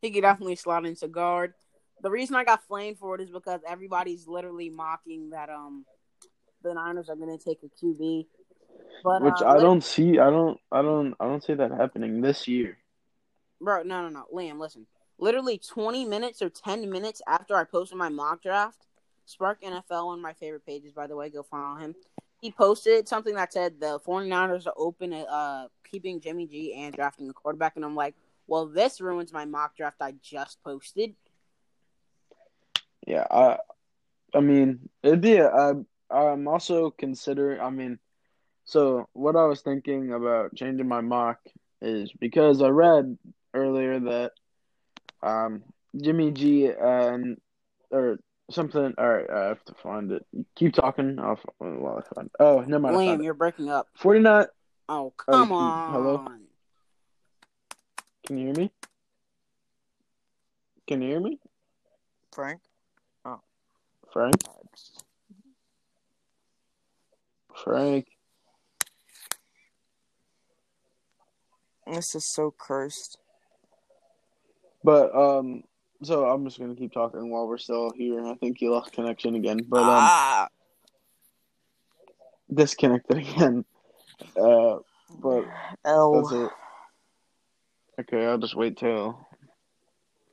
[0.03, 1.53] He could definitely slot into guard.
[2.01, 5.85] The reason I got flamed for it is because everybody's literally mocking that um
[6.61, 8.27] the Niners are going to take a QB.
[9.01, 10.19] But Which uh, I don't see.
[10.19, 10.59] I don't.
[10.71, 11.15] I don't.
[11.21, 12.77] I don't see that happening this year.
[13.61, 13.83] bro.
[13.83, 14.59] No, no, no, Liam.
[14.59, 14.87] Listen,
[15.17, 18.85] literally 20 minutes or 10 minutes after I posted my mock draft,
[19.25, 21.95] Spark NFL, one of my favorite pages, by the way, go follow him.
[22.41, 26.93] He posted something that said the 49ers are open at uh keeping Jimmy G and
[26.93, 28.15] drafting a quarterback, and I'm like,
[28.47, 31.15] well, this ruins my mock draft I just posted.
[33.05, 33.25] Yeah.
[33.29, 33.57] I.
[34.35, 35.37] I mean, it'd be.
[35.37, 35.73] A, I.
[36.09, 37.59] I'm also considering.
[37.59, 37.99] I mean,
[38.65, 41.39] so what I was thinking about changing my mock
[41.81, 43.17] is because I read
[43.53, 44.31] earlier that
[45.21, 45.63] um
[46.01, 47.37] Jimmy G and
[47.91, 48.93] or something.
[48.97, 50.25] All right, I have to find it.
[50.55, 51.19] Keep talking.
[51.19, 52.29] I'll while I find.
[52.39, 52.95] Oh, never mind.
[52.95, 53.87] I Liam, you're breaking up.
[53.95, 54.47] Forty nine.
[54.89, 55.93] Oh, come can- on.
[55.93, 56.27] hello?
[58.25, 58.71] Can you hear me?
[60.87, 61.39] Can you hear me,
[62.33, 62.61] Frank.
[63.25, 63.39] Oh.
[64.11, 64.35] Frank?
[67.63, 68.07] Frank.
[71.85, 73.17] This is so cursed.
[74.83, 75.63] But um,
[76.01, 78.25] so I'm just gonna keep talking while we're still here.
[78.25, 80.47] I think you lost connection again, but um, ah,
[82.53, 83.65] disconnected again.
[84.37, 84.77] Uh,
[85.19, 85.45] but
[85.85, 86.13] L.
[86.13, 86.49] that's it.
[87.99, 89.27] Okay, I'll just wait till.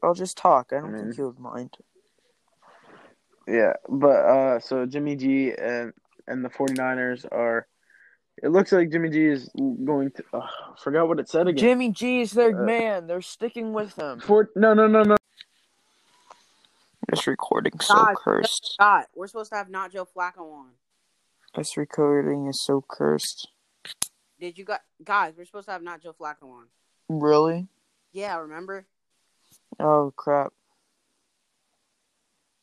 [0.02, 0.68] I'll just talk.
[0.72, 1.76] I don't I mean- think you would mind.
[3.46, 5.92] Yeah, but uh, so Jimmy G and
[6.28, 7.66] and the 49ers are.
[8.42, 9.50] It looks like Jimmy G is
[9.84, 10.24] going to.
[10.32, 10.46] Uh,
[10.82, 11.58] forgot what it said again.
[11.58, 13.06] Jimmy G is their Uh, man.
[13.06, 14.20] They're sticking with him.
[14.20, 15.16] For no no no no.
[17.08, 18.14] This recording so God.
[18.16, 18.76] cursed.
[18.78, 20.70] God, we're supposed to have not Joe Flacco on.
[21.56, 23.48] This recording is so cursed.
[24.38, 25.34] Did you got guys?
[25.36, 26.66] We're supposed to have not Joe Flacco on.
[27.10, 27.66] Really?
[28.12, 28.86] Yeah, remember?
[29.80, 30.52] Oh crap.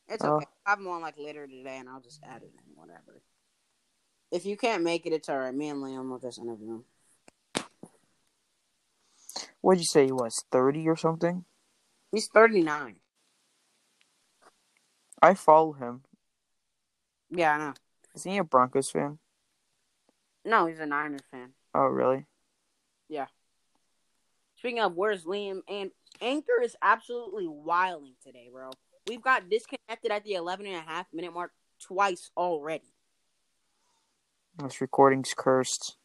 [0.08, 0.36] It's Oh.
[0.36, 0.46] okay.
[0.64, 2.74] I'll have him on like later today, and I'll just add it in.
[2.74, 3.20] Whatever.
[4.30, 5.54] If you can't make it, it's alright.
[5.54, 6.84] Me and Liam will just interview him.
[9.60, 10.42] What'd you say he was?
[10.50, 11.44] Thirty or something?
[12.10, 12.96] He's 39.
[15.20, 16.04] I follow him.
[17.28, 17.74] Yeah, I know.
[18.14, 19.18] Is he a Broncos fan?
[20.42, 21.52] No, he's a Niners fan.
[21.74, 22.24] Oh, really?
[24.58, 25.60] Speaking of, where's Liam?
[25.68, 28.70] And Anchor is absolutely wilding today, bro.
[29.06, 32.92] We've got disconnected at the 11 and a half minute mark twice already.
[34.60, 35.96] This recording's cursed.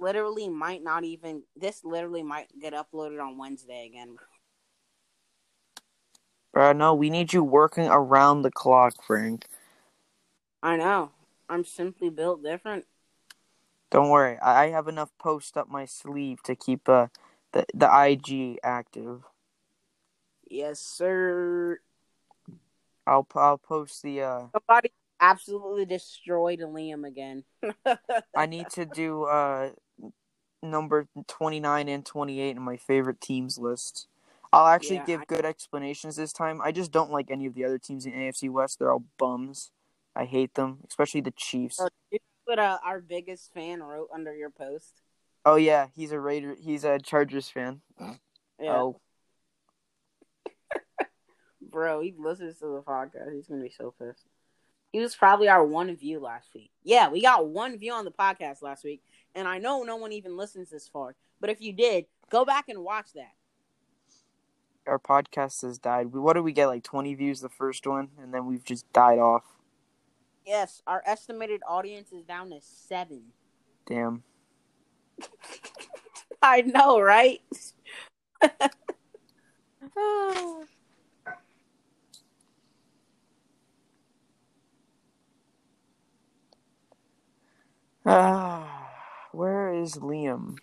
[0.00, 1.44] Literally might not even.
[1.54, 4.16] This literally might get uploaded on Wednesday again.
[6.52, 9.46] Bro, no, we need you working around the clock, Frank.
[10.62, 11.12] I know.
[11.48, 12.86] I'm simply built different.
[13.90, 17.08] Don't worry, I have enough posts up my sleeve to keep uh,
[17.52, 19.22] the the IG active.
[20.48, 21.80] Yes, sir.
[23.06, 24.46] I'll I'll post the uh.
[24.52, 27.44] Somebody absolutely destroyed Liam again.
[28.36, 29.70] I need to do uh
[30.62, 34.08] number twenty nine and twenty eight in my favorite teams list.
[34.52, 36.60] I'll actually Yeah, give I- good explanations this time.
[36.62, 38.78] I just don't like any of the other teams in AFC West.
[38.78, 39.70] They're all bums.
[40.14, 41.78] I hate them, especially the Chiefs.
[41.80, 41.88] Know
[42.44, 45.00] what uh, our biggest fan wrote under your post?
[45.44, 46.56] Oh yeah, he's a Raider.
[46.60, 47.80] He's a Chargers fan.
[48.60, 48.76] Yeah.
[48.76, 49.00] Oh,
[51.60, 53.34] Bro, he listens to the podcast.
[53.34, 54.26] He's gonna be so pissed.
[54.92, 56.70] He was probably our one view last week.
[56.84, 59.02] Yeah, we got one view on the podcast last week,
[59.34, 61.16] and I know no one even listens this far.
[61.40, 63.32] But if you did, go back and watch that.
[64.86, 66.12] our podcast has died.
[66.12, 66.66] We, what did we get?
[66.66, 69.44] Like twenty views the first one, and then we've just died off.
[70.46, 73.22] Yes, our estimated audience is down to seven.
[73.86, 74.24] Damn.
[76.42, 77.40] I know, right?
[88.04, 88.90] Ah,
[89.32, 90.56] where is Liam?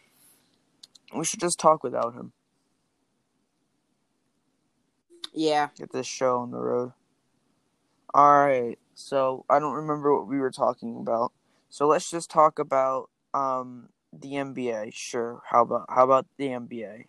[1.16, 2.34] We should just talk without him.
[5.34, 6.94] yeah, Get this show on the road.
[8.14, 8.78] All right.
[8.96, 11.32] So I don't remember what we were talking about.
[11.70, 14.93] So let's just talk about um the NBA.
[14.93, 15.41] Sure.
[15.50, 17.06] How about how about the NBA?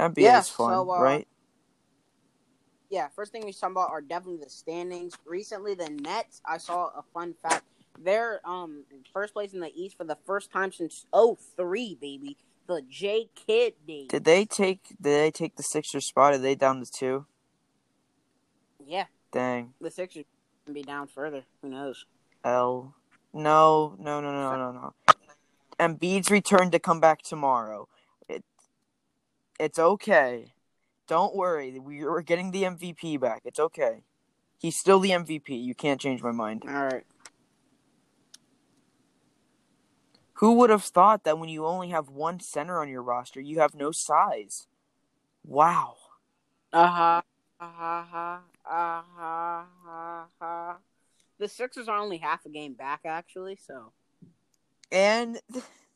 [0.00, 1.28] NBA Yeah, is fun, so, uh, right?
[2.90, 3.08] yeah.
[3.14, 5.14] First thing we talk about are definitely the standings.
[5.26, 6.40] Recently, the Nets.
[6.46, 7.64] I saw a fun fact.
[7.98, 12.36] They're um first place in the East for the first time since 03, baby.
[12.66, 14.08] The J Kidd days.
[14.08, 16.34] Did they take did they take the Sixers spot?
[16.34, 17.26] Are they down to two?
[18.84, 19.72] Yeah, Dang.
[19.80, 20.24] the Sixers
[20.64, 21.44] can be down further.
[21.62, 22.04] Who knows?
[22.44, 22.94] L.
[23.32, 24.92] No, no, no, no, no, no.
[25.78, 27.88] Embiid's return to come back tomorrow.
[28.28, 28.44] It,
[29.58, 30.52] it's okay.
[31.06, 31.78] Don't worry.
[31.78, 33.42] We, we're getting the MVP back.
[33.44, 34.02] It's okay.
[34.58, 35.48] He's still the MVP.
[35.62, 36.64] You can't change my mind.
[36.66, 37.04] All right.
[40.34, 43.60] Who would have thought that when you only have one center on your roster, you
[43.60, 44.66] have no size?
[45.44, 45.96] Wow.
[46.72, 47.22] Uh huh.
[47.60, 48.38] Uh huh.
[48.68, 49.62] Uh huh.
[49.88, 50.74] Uh huh.
[51.38, 53.56] The Sixers are only half a game back, actually.
[53.56, 53.92] So
[54.92, 55.40] And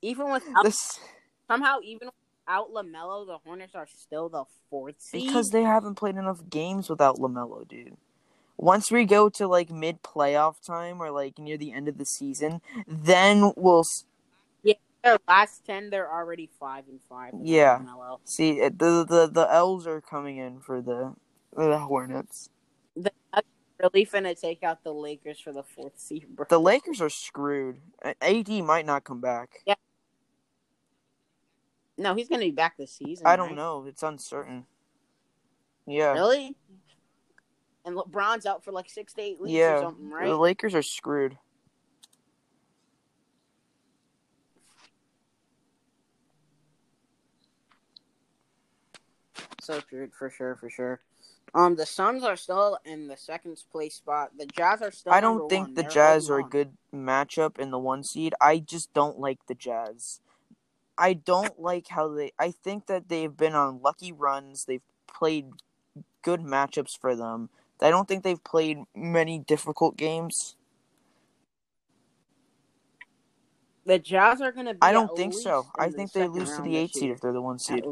[0.02, 0.98] even without this
[1.48, 2.08] somehow even
[2.46, 5.24] without LaMelo, the Hornets are still the fourth seed.
[5.24, 7.96] because they haven't played enough games without LaMelo, dude.
[8.56, 12.04] Once we go to like mid playoff time or like near the end of the
[12.04, 14.04] season, then we'll s-
[15.02, 17.32] their last ten, they're already five and five.
[17.42, 17.80] Yeah.
[18.24, 21.14] See the the the L's are coming in for the
[21.56, 22.50] the Hornets.
[23.82, 26.44] Really finna take out the Lakers for the fourth seed, bro.
[26.48, 27.78] The Lakers are screwed.
[28.20, 29.62] AD might not come back.
[29.66, 29.74] Yeah.
[31.96, 33.26] no, he's gonna be back this season.
[33.26, 33.56] I don't right?
[33.56, 33.86] know.
[33.86, 34.66] It's uncertain.
[35.86, 36.12] Yeah.
[36.12, 36.56] Really?
[37.84, 39.78] And LeBron's out for like six to eight weeks Yeah.
[39.78, 40.36] or something, The?
[40.36, 41.38] Lakers are screwed.
[49.62, 51.00] So true, for sure, for sure.
[51.54, 54.30] Um, the Suns are still in the second place spot.
[54.38, 55.12] The Jazz are still.
[55.12, 55.74] I don't think one.
[55.74, 58.34] the They're Jazz are a good matchup in the one seed.
[58.40, 60.20] I just don't like the Jazz.
[60.96, 62.32] I don't like how they.
[62.38, 64.66] I think that they've been on lucky runs.
[64.66, 65.46] They've played
[66.22, 67.50] good matchups for them.
[67.82, 70.56] I don't think they've played many difficult games.
[73.86, 74.74] The Jazz are gonna.
[74.74, 75.66] Be I don't think so.
[75.78, 77.84] I the think they lose to the eight seed if they're the one seed.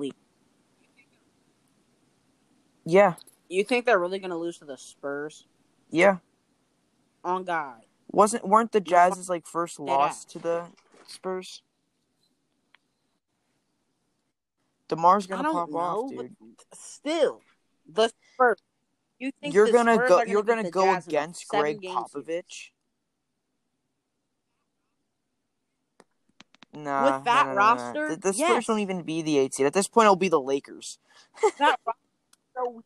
[2.84, 3.14] Yeah,
[3.48, 5.46] You think they're really gonna lose to the Spurs?
[5.90, 6.18] yeah.
[7.24, 7.80] On God.
[8.10, 10.66] Wasn't weren't the Jazz's like first loss to the
[11.06, 11.62] Spurs?
[14.88, 16.34] Demar's gonna pop know, off, dude.
[16.72, 17.42] still,
[17.86, 18.58] the Spurs.
[19.18, 20.18] You think You're gonna Spurs go.
[20.18, 22.26] gonna You're gonna go Jazz against Gregg seven-game series?
[22.26, 22.70] Popovich.
[26.74, 27.58] Nah, With that no, no.
[27.58, 28.66] roster, Th- the Spurs yes.
[28.66, 29.66] don't even be the eight seed.
[29.66, 30.98] At this point, it'll be the Lakers.
[31.58, 31.78] That
[32.56, 32.82] so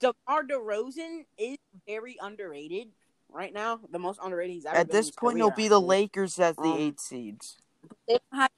[0.00, 1.56] DeMar DeRozan is
[1.86, 2.88] very underrated
[3.28, 3.80] right now.
[3.90, 5.80] The most underrated he's ever At this point, career, it'll be the.
[5.80, 7.58] Lakers as the Um, eight seeds.
[8.32, 8.50] Have-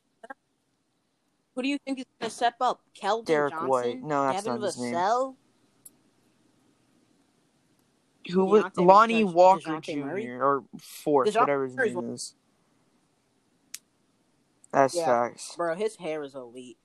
[1.55, 2.83] Who do you think is going to step up?
[2.94, 4.03] Keldon Derek Johnson, White.
[4.03, 5.37] No, that's Devin not his name.
[8.31, 9.81] Who was Lonnie Walker?
[9.81, 10.42] Jr.
[10.42, 12.35] or fourth, Dejounte whatever his name is.
[14.70, 15.07] That's Yeah.
[15.07, 15.57] facts.
[15.57, 16.79] Bro, his hair is elite.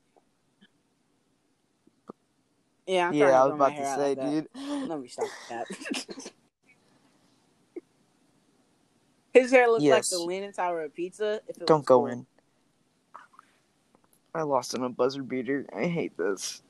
[2.85, 4.29] Yeah, I'm Yeah, I was about to say, like that.
[4.29, 4.89] dude.
[4.89, 5.67] Let me stop that.
[9.33, 11.41] His hair looks like the Leaning Tower of Pizza.
[11.47, 12.07] If it Don't was go cool.
[12.07, 12.25] in.
[14.35, 15.65] I lost on a buzzer beater.
[15.75, 16.61] I hate this.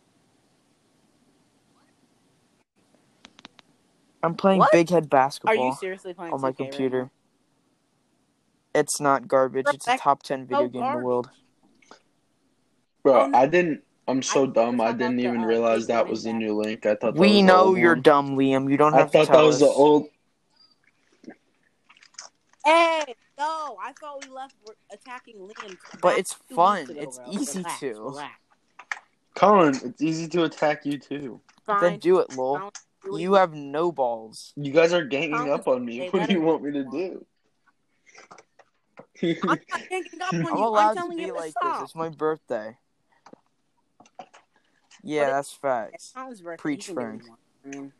[4.21, 4.71] I'm playing What?
[4.71, 5.53] big head basketball.
[5.61, 7.11] Are you seriously playing on my 2K right computer.
[8.73, 9.65] It's not garbage.
[9.73, 11.29] It's a top ten video so game in the world.
[13.03, 13.37] Bro, Oh.
[13.37, 13.83] I didn't.
[14.07, 14.81] I'm so I- dumb.
[14.81, 16.85] I didn't about to, even uh, realize that was the new link.
[16.85, 18.01] I thought that We was the know old you're one.
[18.01, 18.69] dumb, Liam.
[18.69, 19.61] You don't I have to thought tell that was us.
[19.61, 20.07] the old.
[22.65, 24.55] Hey, no, I thought we left
[24.91, 25.77] attacking Liam.
[26.01, 26.79] But it's fun.
[26.79, 27.27] weeks ago, It's bro.
[27.31, 27.93] easy Relax, to.
[27.93, 28.33] relax.
[29.35, 31.41] Colin, it's easy to attack you too.
[31.81, 32.59] Then do it, lol.
[32.59, 32.71] Fine.
[33.03, 34.53] Do what You have no balls.
[34.55, 36.07] You guys are ganging Colin, up on me.
[36.09, 37.25] What do you want me to do?
[39.23, 40.47] I'm not ganging up on I'm you.
[40.51, 41.79] I'm allowed to telling be you to like stop.
[41.79, 41.89] this.
[41.89, 42.77] It's my birthday.
[45.03, 45.93] Yeah, But it- that's facts.
[45.95, 46.61] It's Colin's birthday.
[46.61, 47.29] Preach, He can do Frank.
[47.29, 47.39] what
[47.73, 47.95] he wants.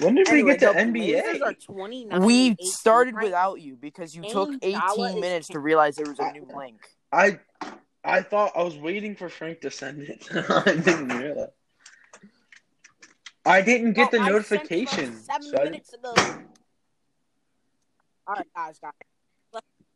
[0.00, 2.24] when did Anyway, we get to the NBA?
[2.24, 6.18] We started right without you because you took 18 Dalla minutes to realize there was
[6.18, 6.80] a new link.
[7.12, 7.38] I
[8.04, 10.26] I thought I was waiting for Frank to send it.
[10.50, 11.50] I didn't realize.
[13.44, 15.14] I didn't get Oh, the I sent like, notification.
[15.16, 16.12] Seven so minutes ago.
[18.26, 18.92] All right, guys, guys.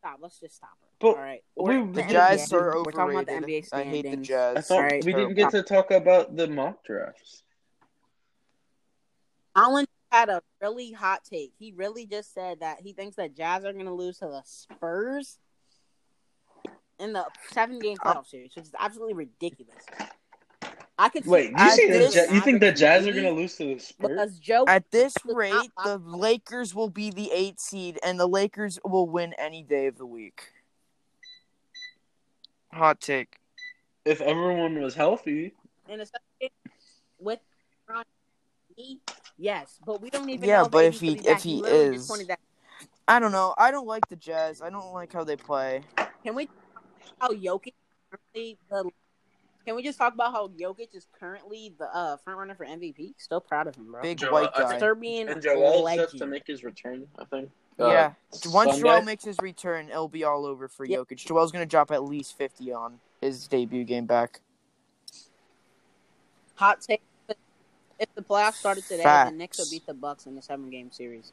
[0.06, 0.18] Let's stop.
[0.22, 0.88] Let's just stop it.
[1.00, 1.42] But All right.
[1.56, 3.64] we- We're- the NBA Jazz are We're talking about the overrated.
[3.64, 4.16] NBA I hate the.
[4.18, 4.56] Jazz.
[4.56, 7.42] I thought Alright, we didn't get to talk about the mock drafts.
[9.54, 11.52] Allen had a really hot take.
[11.58, 14.42] He really just said that he thinks that Jazz are going to lose to the
[14.44, 15.38] Spurs
[16.98, 19.84] in the seven game playoff series, which is absolutely ridiculous.
[20.98, 23.12] I could see- Wait, you I say the think- Ja- you think the Jazz are
[23.12, 24.08] gonna lose to the Spurs?
[24.08, 25.98] because Joe At this rate, the.
[25.98, 30.06] Lakers will be the eight seed, and the Lakers will win any day of the
[30.06, 30.52] week.
[32.72, 33.36] Hot take.
[34.04, 35.54] If everyone was healthy,
[35.88, 36.50] in a second game
[37.18, 37.40] with
[37.88, 38.04] Ron
[39.38, 41.40] yes, but we don't even Yeah, know but if he- if back.
[41.40, 42.10] he is-
[43.08, 43.54] I don't know.
[43.56, 44.60] I don't like the Jazz.
[44.60, 45.82] I don't like how they play.
[46.24, 46.48] Can we
[47.20, 47.74] how Jokic
[48.10, 48.90] currently the
[49.66, 53.14] can we just talk about how Jokic is currently the uh, front runner for MVP?
[53.18, 54.00] Still proud of him, bro.
[54.00, 54.78] Big Joel- white guy.
[54.78, 57.06] Serbian and Joel's set to make his return.
[57.18, 57.50] I think.
[57.78, 57.84] yeah.
[58.32, 58.82] Uh, Once Sunday?
[58.88, 60.98] Joel makes his return, it'll be all over for Yeah.
[60.98, 61.16] Jokic.
[61.26, 64.40] Joel's gonna drop at least fifty on his debut game back.
[66.54, 67.02] Hot take:
[67.98, 69.30] If the playoffs started today, Facts.
[69.32, 71.32] the Knicks would beat the Bucks in the seven game series.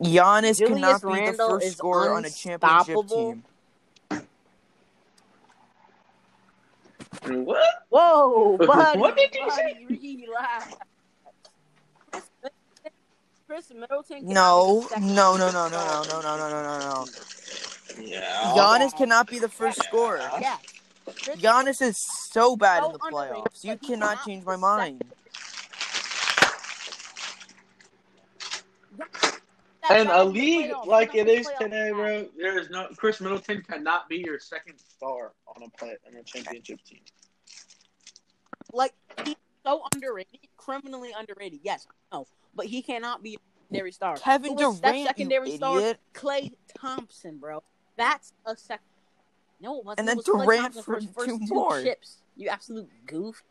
[0.00, 2.62] Giannis Julius cannot be the Randle first is scorer on a championship
[2.96, 3.32] unstoppable.
[3.32, 3.44] team.
[7.28, 7.86] What?
[7.88, 8.98] Whoa, buddy!
[8.98, 10.74] What did you buddy, Relax.
[13.46, 14.26] Khris Middleton.
[14.26, 17.06] No, be the second no, no, no, no, no, no, no, no, no, no, no.
[17.98, 18.52] Yeah.
[18.54, 20.20] Giannis cannot be the first scorer.
[20.38, 20.60] Yes.
[21.24, 23.64] Chris Giannis is so bad in the playoffs.
[23.64, 25.02] You cannot cannot change my the mind.
[29.90, 30.86] In bad a league playoffs.
[30.86, 31.94] like He's it not is playoff today, bad.
[31.94, 36.14] bro, there is no Khris Middleton cannot be your second star on a play on
[36.16, 37.00] a championship team.
[38.72, 38.92] Like
[39.24, 41.60] he's so underrated, criminally underrated.
[41.62, 43.38] Yes, no, but he cannot be a
[43.70, 44.16] secondary star.
[44.16, 45.78] Kevin Who was that Durant, secondary you star?
[45.78, 46.00] idiot.
[46.14, 47.62] Klay Thompson, bro.
[47.96, 48.84] That's a second.
[49.60, 50.00] No, it wasn't.
[50.00, 51.82] And It then was Klay Durant Thompson for his first two two more.
[51.82, 52.18] chips.
[52.36, 53.42] You absolute goof.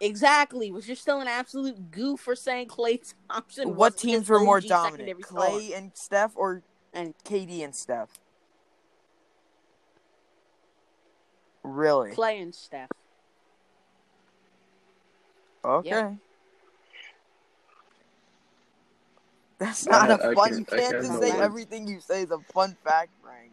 [0.00, 3.74] Exactly, was you're still an absolute goof for saying Klay Thompson.
[3.76, 5.46] What teams his were more dominant, secondary star.
[5.46, 8.08] Klay and Steph, or And KD and Steph?
[11.62, 12.12] Really?
[12.12, 12.88] Klay and Steph.
[15.64, 16.16] Okay.
[19.58, 20.48] That's not I- a I fun.
[20.48, 23.52] can- you can't can just say everything you say is a fun fact, Frank.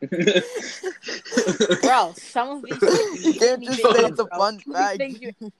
[1.82, 4.98] Bro, some of these things You can't just say it's a fun Some of fact.
[4.98, 5.32] things you.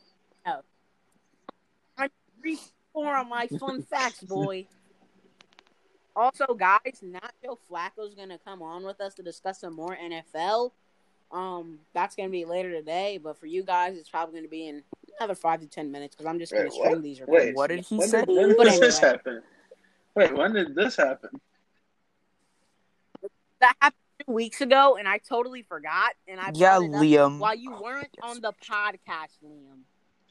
[1.98, 2.10] I'm
[2.40, 2.58] three
[2.92, 4.66] four on my fun facts, boy.
[6.14, 10.72] Also, guys, not Joe Flacco's gonna come on with us to discuss some more NFL.
[11.32, 14.82] Um, that's gonna be later today, but for you guys, it's probably gonna be in
[15.18, 17.02] another five to ten minutes because I'm just gonna string what?
[17.02, 17.54] these Wait.
[17.54, 18.20] What did he When say?
[18.24, 19.42] did, when did But this happen?
[20.14, 21.30] Wait, when did this happen?
[23.60, 26.12] That happened two weeks ago, and I totally forgot.
[26.28, 27.38] And I Yeah, brought it up Liam.
[27.38, 29.80] while you weren't on the podcast, Liam.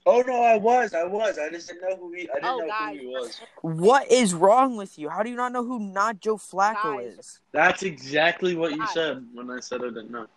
[0.08, 1.40] Oh no, I was, I was.
[1.40, 2.30] I just didn't know who he.
[2.30, 3.42] I didn't Oh, know guys, who he was.
[3.64, 5.10] What is wrong with you?
[5.10, 7.18] How do you not know who not Joe Flacco Guys.
[7.18, 7.40] is?
[7.52, 10.28] That's exactly what you said when I said I didn't know.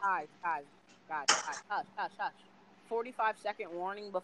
[0.00, 0.62] guys, guys,
[1.08, 2.32] guys, guys, hush, hush, hush.
[2.88, 4.22] 45 second warning before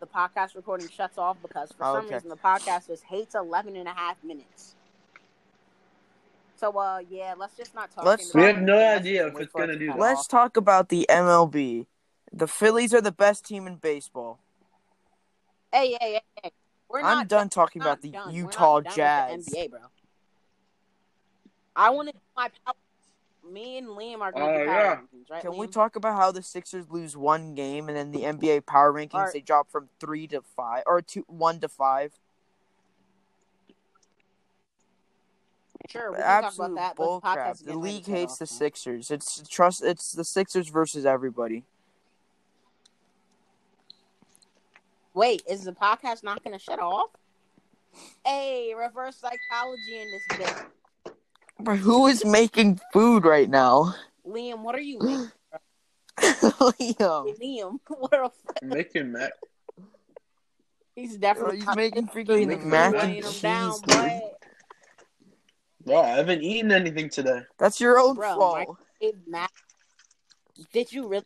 [0.00, 2.14] the podcast recording shuts off because for Oh, some okay.
[2.14, 4.74] reason the podcast just hates 11 and a half minutes.
[6.64, 8.06] So, uh, yeah, let's just not talk.
[8.06, 9.98] Let's- into We have no idea if it's gonna do that.
[9.98, 11.86] Let's talk about the MLB.
[12.32, 14.38] The Phillies are the best team in baseball.
[15.70, 16.52] Hey, hey, hey, hey.
[16.88, 18.28] We're I'm not done talking not about the done.
[18.28, 19.36] We're Utah not done Jazz.
[19.36, 19.80] With the NBA, bro.
[21.76, 22.74] I want to do my power.
[23.52, 24.96] Me and Liam are going to Oh, power yeah.
[24.96, 25.42] rankings, right?
[25.42, 28.90] Can we talk about how the Sixers lose one game and then the NBA power
[28.90, 29.34] rankings Alright.
[29.34, 32.18] they drop from three to five or two one to five?
[35.90, 36.96] Sure, we can talk about that.
[36.96, 37.56] Bull the podcast crap.
[37.58, 38.46] The league hates the.
[38.46, 39.10] Sixers.
[39.10, 39.82] It's trust.
[39.84, 41.64] It's the Sixers versus everybody.
[45.12, 47.10] Wait, is the podcast not going to shut off?
[48.26, 51.14] Hey, reverse psychology in this bit.
[51.60, 53.94] But who is making food right now?
[54.26, 55.30] Liam, what are you making?
[56.18, 57.38] Liam.
[57.40, 59.32] Liam, what a f- Making Mac.
[60.96, 63.40] he's definitely he's making making freaking making mac mac and weighing cheese.
[63.40, 63.72] down,
[65.86, 65.94] dude.
[65.94, 67.40] I haven't eaten anything today.
[67.58, 68.56] That's your own Bro, fault.
[69.00, 69.50] Microwave mac.
[70.72, 71.24] Did you really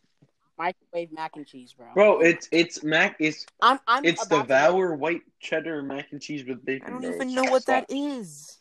[0.57, 1.87] microwave mac and cheese, bro?
[1.93, 3.15] Bro, it's it's mac.
[3.19, 6.87] It's I'm I'm it's the about to Valor white cheddar mac and cheese with bacon.
[6.87, 7.15] I don't bro.
[7.15, 8.57] even know what that is.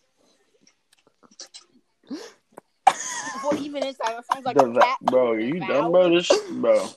[2.09, 2.21] slap.
[2.21, 2.35] is.
[3.43, 4.17] What even is that?
[4.17, 4.99] That sounds like The a cat.
[5.03, 5.91] bro, are you The dumb, Valor?
[5.91, 6.11] bro?
[6.11, 6.89] This bro.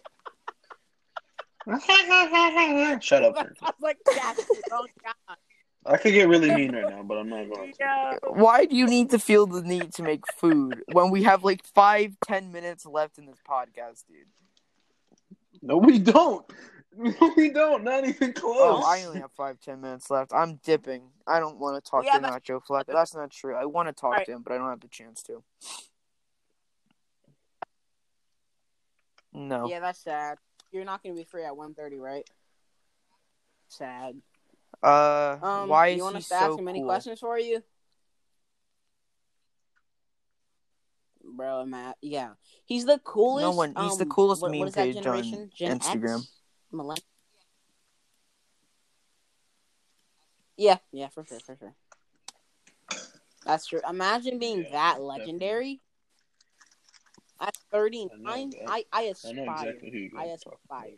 [2.99, 3.35] Shut up.
[3.35, 3.55] That man.
[3.59, 4.57] sounds like cat food.
[4.71, 5.37] Oh god.
[5.85, 7.77] I could get really mean right now, but I'm not going to.
[7.79, 8.17] Yeah.
[8.27, 11.65] Why do you need to feel the need to make food when we have like
[11.65, 14.27] five, ten minutes left in this podcast, dude?
[15.61, 16.45] No, we don't.
[16.93, 17.85] No, we don't.
[17.85, 18.57] Not even close.
[18.59, 20.33] Oh, I only have five, ten minutes left.
[20.33, 21.03] I'm dipping.
[21.25, 22.87] I don't want to talk Yeah, to that's- Nacho Flacco.
[22.87, 23.55] That's not true.
[23.55, 24.25] I want to talk Alright.
[24.25, 25.41] to him, but I don't have the chance to.
[29.33, 29.69] No.
[29.69, 30.37] Yeah, that's sad.
[30.71, 32.29] You're not gonna be free at 1.30, right?
[33.69, 34.15] Sad.
[34.83, 36.87] Uh, Um, why you is want he us to ask him any cool?
[36.87, 37.63] questions for you?
[41.23, 42.31] Bro, Matt, yeah,
[42.65, 43.43] he's the coolest.
[43.43, 45.49] No one- he's the um, coolest what, meme what is that page on?
[45.53, 46.19] Gen Instagram.
[46.19, 46.31] X?
[46.73, 47.03] Millenn-
[50.57, 51.73] Yeah, yeah, for sure, for sure.
[53.45, 53.81] That's true.
[53.87, 55.17] Imagine being Yeah, that definitely.
[55.17, 55.81] legendary.
[57.39, 58.57] At 39, I know.
[58.67, 59.33] I, I I aspire.
[59.33, 60.89] know exactly who you're I going to talk aspire.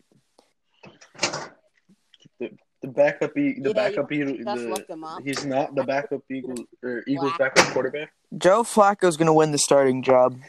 [2.83, 2.83] About.
[2.83, 5.21] The, the backup, e- the Yeah, backup, you Eagle, the, look him up.
[5.23, 8.11] he's not the backup Eagle or Eagles backup quarterback.
[8.37, 10.39] Joe Flacco's gonna win the starting job.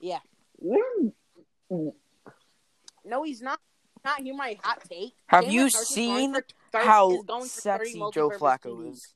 [0.00, 0.18] Yeah.
[0.56, 0.82] What?
[3.04, 3.58] No, he's not.
[4.04, 5.12] Not hear my hot take.
[5.26, 8.76] Have Jalen you Hurts seen for thir- How is going for 30 sexy Joe Flacco
[8.78, 8.92] TDs.
[8.92, 9.14] is.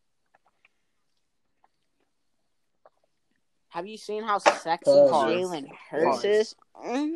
[3.71, 5.33] Have you seen how sexy Pause.
[5.33, 6.25] Jalen Hurts Pause.
[6.25, 6.55] is?
[6.87, 7.13] Mm.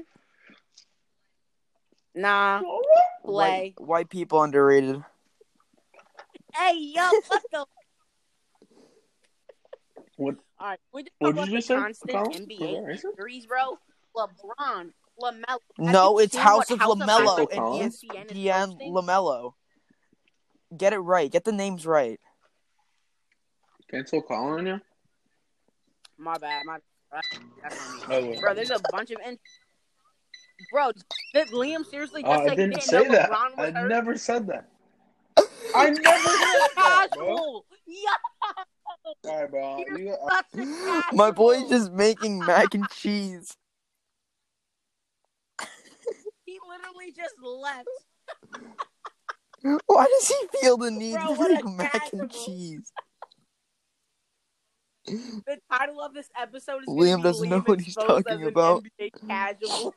[2.14, 2.62] Nah,
[3.33, 3.74] play.
[3.79, 5.03] White, white people underrated.
[6.55, 7.66] Hey, yo, what the?
[10.16, 10.37] What?
[10.59, 11.74] All right, we just What did you the say?
[11.76, 12.47] constant Colin?
[12.47, 13.49] NBA What is it?
[13.49, 13.79] bro.
[14.16, 14.91] LeBron,
[15.22, 15.59] LaMelo.
[15.79, 18.03] No, it's House of House LaMelo and Collins?
[18.03, 18.93] ESPN is ESPN posting?
[18.95, 19.53] LaMelo.
[20.76, 21.31] Get it right.
[21.31, 22.18] Get the names right.
[23.91, 24.81] Cancel Colin you?
[26.18, 26.79] My bad, my.
[27.12, 28.35] That's on me.
[28.37, 28.41] Oh.
[28.41, 29.39] Bro, there's a bunch of in-
[30.72, 30.92] Bro,
[31.34, 33.30] did Liam seriously oh, just Oh, say I he didn't didn't say that.
[33.30, 33.88] LeBron was I hurt?
[33.88, 34.68] never said that.
[35.74, 37.26] I never said that, bro.
[37.26, 37.66] Casual.
[37.86, 38.11] Yeah,
[39.24, 39.84] All right, bro.
[39.88, 40.66] You're You, uh, such
[41.12, 41.16] a.
[41.16, 43.56] My boy's just making mac and cheese.
[46.46, 47.86] He literally just left.
[49.86, 52.90] Why does he feel the need Bro, to make mac and cheese?
[55.06, 58.84] The title of this episode is Liam doesn't know what he's talking about.
[59.00, 59.94] NBA casual.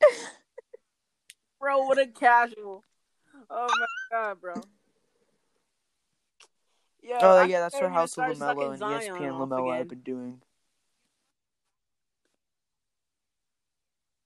[1.60, 2.84] bro, what a casual.
[3.50, 4.54] Oh my god, bro.
[7.02, 9.80] Yo, Oh yeah, that's for House of LaMelo and Zion ESPN LaMelo again.
[9.80, 10.42] I've been doing.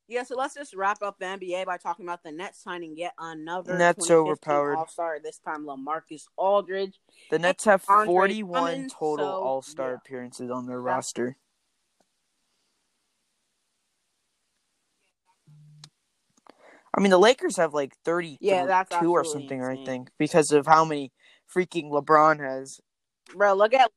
[0.09, 3.15] Yeah, so let's just wrap up the NBA by talking about the Nets signing yet
[3.19, 4.77] another Nets overpowered.
[4.77, 5.19] All-Star.
[5.23, 7.01] This time, LaMarcus Aldridge.
[7.31, 9.97] The Nets have 41 Drummond, total so, All Star yeah.
[9.97, 11.37] appearances on their That's- roster.
[16.97, 20.53] I mean, the Lakers have like thirty-two Yeah, that's or absolutely something, I think, because
[20.53, 21.13] of how many
[21.53, 22.81] freaking LeBron has.
[23.35, 23.91] Bro, look at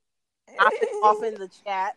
[1.03, 1.95] off in the chat.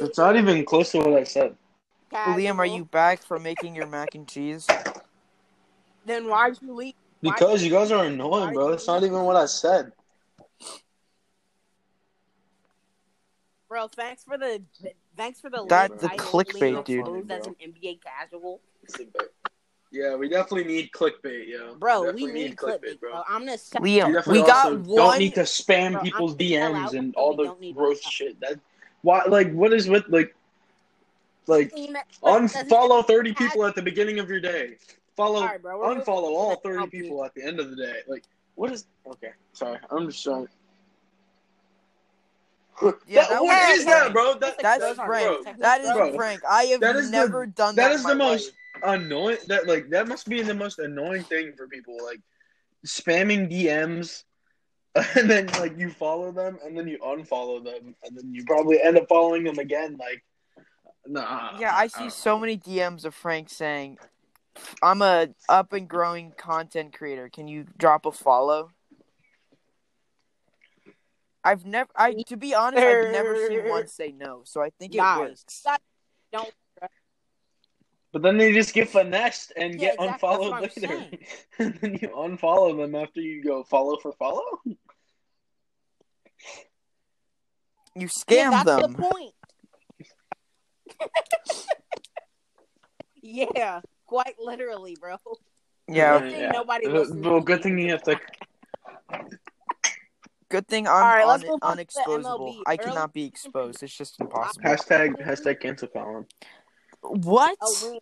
[0.00, 1.54] It's not even close to what I said.
[2.12, 4.66] Liam, are you back from making your mac and cheese?
[6.04, 6.94] Then why'd you leave?
[7.20, 8.70] Why'd Because you guys are annoying, bro.
[8.70, 9.92] It's not even what I said.
[13.68, 14.62] Bro, thanks for the
[15.16, 17.28] thanks for the That- the clickbait, dude.
[17.28, 18.60] That's an NBA casual.
[19.92, 21.74] Yeah, we definitely need clickbait, yo.
[21.74, 23.22] Bro, Definitely we need clickbait, bro.
[23.28, 24.82] I'm gonna set Liam, We we got one.
[24.96, 28.00] don't need to spam Bro, people's I'm gonna tell DMs and all the don't gross
[28.00, 28.38] shit.
[28.40, 28.60] That
[29.02, 30.34] why like what is with like
[31.48, 31.72] like
[32.22, 34.76] unfollow thirty people at the beginning of your day.
[35.16, 37.96] Follow Alright, bro, unfollow all thirty people at the end of the day.
[38.06, 38.24] Like
[38.54, 39.78] what is okay, sorry.
[39.90, 40.46] I'm just trying
[42.80, 44.34] Yeah, that, that what was is that, bro?
[44.38, 45.44] That, That's that's Frank.
[45.44, 45.52] bro.
[45.58, 46.42] That is Bro, Frank.
[46.48, 47.88] I have that is the- never done that.
[47.88, 48.56] that is in the most life.
[48.82, 52.20] Annoying that like that must be the most annoying thing for people like
[52.86, 54.24] spamming DMs
[55.16, 58.80] and then like you follow them and then you unfollow them and then you probably
[58.82, 60.24] end up following them again like
[61.06, 63.98] nah Yeah, I see so many DMs of Frank saying,
[64.82, 67.28] "I'm a up and growing content creator.
[67.28, 68.70] Can you drop a follow?"
[71.42, 74.42] I've never, I to be honest, I've never seen one say no.
[74.44, 75.62] So I think it Guys, works.
[75.64, 75.80] that-
[76.32, 76.52] don't
[78.12, 81.06] but then they just get finessed and Yeah, get exactly, unfollowed later
[81.58, 84.74] and then you unfollow them after you go follow for follow You
[87.96, 88.92] yeah, scam that's them.
[88.92, 89.34] the point.
[93.22, 95.16] yeah, quite literally, bro.
[95.88, 96.18] Yeah.
[96.20, 98.18] Good thing nobody Uh, well good thing you have to
[100.48, 102.62] Good thing I'm Alright, let's un- on to the unexposable.
[102.66, 103.82] I Early- cannot be exposed.
[103.84, 104.64] It's just impossible.
[104.64, 106.26] hashtag hashtag cancel Colin
[107.02, 107.56] What?
[107.60, 108.00] Oh,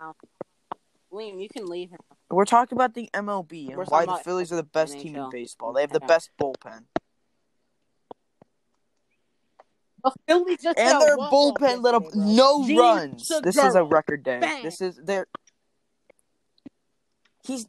[0.00, 0.12] Liam,
[1.12, 1.98] Liam, you can leave him.
[2.30, 5.30] We're talking about the MLB and We're why the Phillies are the best team in
[5.30, 5.72] baseball.
[5.74, 6.06] They have the Yeah.
[6.06, 6.86] best bullpen.
[10.02, 13.28] The Phillies just And their bullpen let up no Gene runs.
[13.42, 14.40] This is a record day.
[14.40, 14.62] Bang.
[14.62, 15.26] This is their.
[17.44, 17.66] He's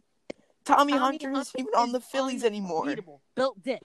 [0.65, 2.95] Tommy, Tommy Hunter isn't Hunter even on the Phillies anymore.
[3.35, 3.81] Built dick.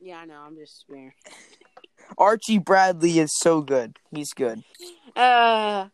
[0.00, 0.40] Yeah, I know.
[0.40, 1.12] I'm just swearing.
[2.18, 3.96] Archie Bradley is so good.
[4.10, 4.62] He's good.
[5.16, 5.88] Uh,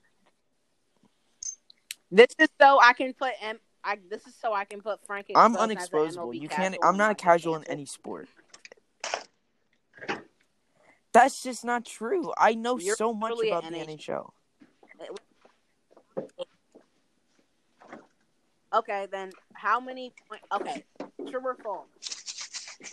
[2.11, 3.59] this is so I can put M.
[3.85, 5.27] I this is so I can put Frank.
[5.35, 6.35] I'm unexposable.
[6.35, 6.77] You can't.
[6.83, 8.29] I'm not a casual in any sport.
[11.13, 12.33] That's just not true.
[12.37, 14.31] I know You're so much about the NHL.
[16.17, 16.37] NHL.
[18.75, 20.13] Okay, then how many?
[20.29, 20.85] Point, okay,
[21.31, 21.87] true or false?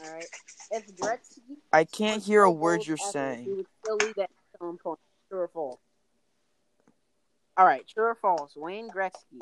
[0.03, 0.25] All right.
[0.71, 3.43] If Gretzky I can't hear a word you're saying.
[3.45, 4.29] He would still lead that
[4.61, 5.01] on points.
[5.29, 5.79] True or false?
[7.57, 8.53] All right, true or false?
[8.55, 9.39] Wayne Gretzky,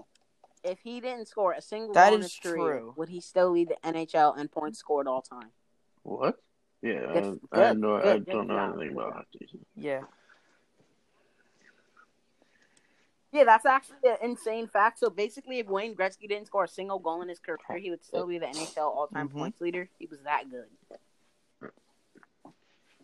[0.63, 2.93] if he didn't score a single That goal in is his career, true.
[2.95, 5.49] would he still lead the NHL in points scored all time?
[6.03, 6.35] what
[6.81, 10.01] yeah Good- I, I good- know I don't good know anything about hockey Yeah.
[13.33, 14.99] Yeah, that's actually an insane fact.
[14.99, 18.03] So basically, if Wayne Gretzky didn't score a single goal in his career, he would
[18.05, 19.33] still be the NHL all-time Mhm.
[19.33, 19.89] points leader.
[19.97, 20.69] He was that good.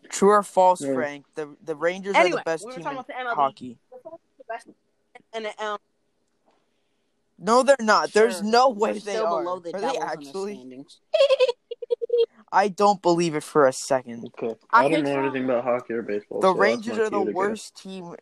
[0.08, 0.94] True or false, Yeah.
[0.94, 1.26] Frank?
[1.34, 3.34] The the Rangers are the best we team in the MLB.
[3.34, 3.78] hockey.
[3.90, 4.68] The best
[5.32, 5.78] the um,
[7.38, 8.12] No, they're not.
[8.12, 9.42] There's sure, no they're way they are.
[9.42, 10.86] below the are they Devils in the actually?
[12.52, 14.26] I don't believe it for a second.
[14.38, 15.20] okay I I, don't know so.
[15.20, 17.34] anything about hockey or baseball The so Rangers are the cue to guess.
[17.34, 18.16] worst team.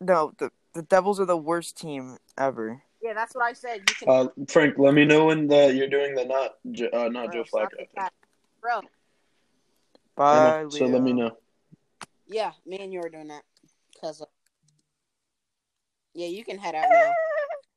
[0.00, 2.82] No, the the Devils are the worst team ever.
[3.00, 3.82] Yeah, that's what I said.
[3.88, 6.56] You can, Uh, Frank, let me know when the, you're doing the not
[6.92, 7.70] uh, not bro, Joe Flacco.
[7.70, 7.86] the thing.
[7.96, 8.12] cat.
[8.60, 8.80] bro.
[10.16, 11.36] Bye, know, so let me know.
[12.26, 13.42] Yeah, me and you are doing that.
[14.00, 14.26] Cause, uh,
[16.14, 17.14] yeah, you can head out now.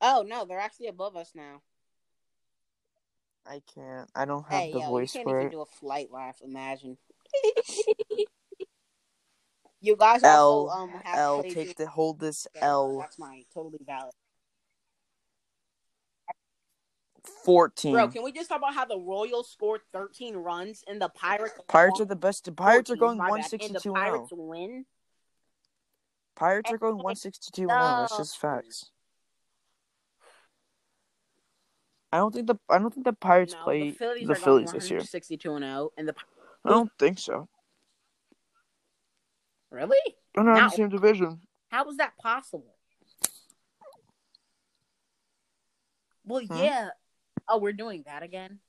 [0.00, 1.60] Oh no, they're actually above us now.
[3.44, 4.08] I can't.
[4.14, 5.50] I don't have Hey, the yo, you can't for even it.
[5.50, 6.36] do a flight laugh.
[6.40, 6.98] Imagine.
[9.80, 12.98] you guys also L, um have L, take the- hold this yeah, L.
[12.98, 14.12] That's my totally valid.
[17.44, 17.92] Fourteen.
[17.92, 21.54] Bro, can we just talk about how the Royals scored 13 runs and the Pirates?
[21.66, 22.44] Pirates are the best.
[22.44, 24.84] The Pirates are going one and the Pirates and win.
[26.36, 28.90] Pirates are going one sixty two and That's just facts.
[32.12, 34.72] I don't think the I don't think the Pirates No, play the Phillies the Phillies
[34.72, 34.98] this year.
[34.98, 36.14] 162 and 0, and the
[36.64, 37.48] I don't think so.
[39.70, 39.98] Really?
[40.34, 41.40] They're not in the same division.
[41.70, 42.74] How was that possible?
[46.24, 46.56] Well, Hmm?
[46.56, 46.88] yeah.
[47.48, 48.60] Oh, we're doing that again.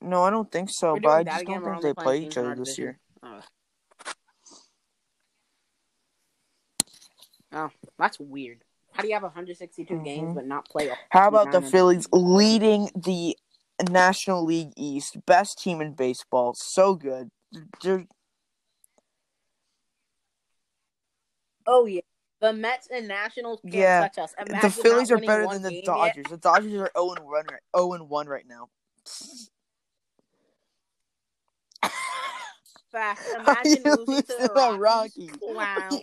[0.00, 0.98] No, I don't think so.
[0.98, 1.60] But I just again.
[1.60, 2.98] don't We're think they play each other this year.
[3.22, 3.40] oh.
[7.98, 8.64] That's weird.
[8.92, 10.34] How do you have 162 games Mhm.
[10.34, 10.90] but not play?
[11.10, 13.36] How about the Phillies leading the
[13.90, 15.24] National League East?
[15.26, 16.54] Best team in baseball.
[16.54, 17.30] So good.
[17.82, 18.06] They're-
[21.66, 22.02] Oh yeah,
[22.40, 24.34] the Mets and Nationals can't Yeah, touch us.
[24.38, 25.86] Imagine the Phillies are better than the game yet.
[25.86, 26.26] Dodgers.
[26.30, 28.68] The Dodgers are 0 and 1 right, 0 and 1 right now.
[32.92, 33.20] Fact.
[33.40, 35.32] Imagine losing to the Rockies.
[35.42, 35.88] Wow.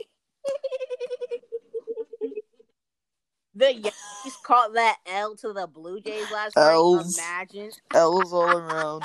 [3.55, 7.05] the Yankees caught that L to the Blue Jays last night.
[7.17, 7.71] Imagine.
[7.93, 9.03] L's all around.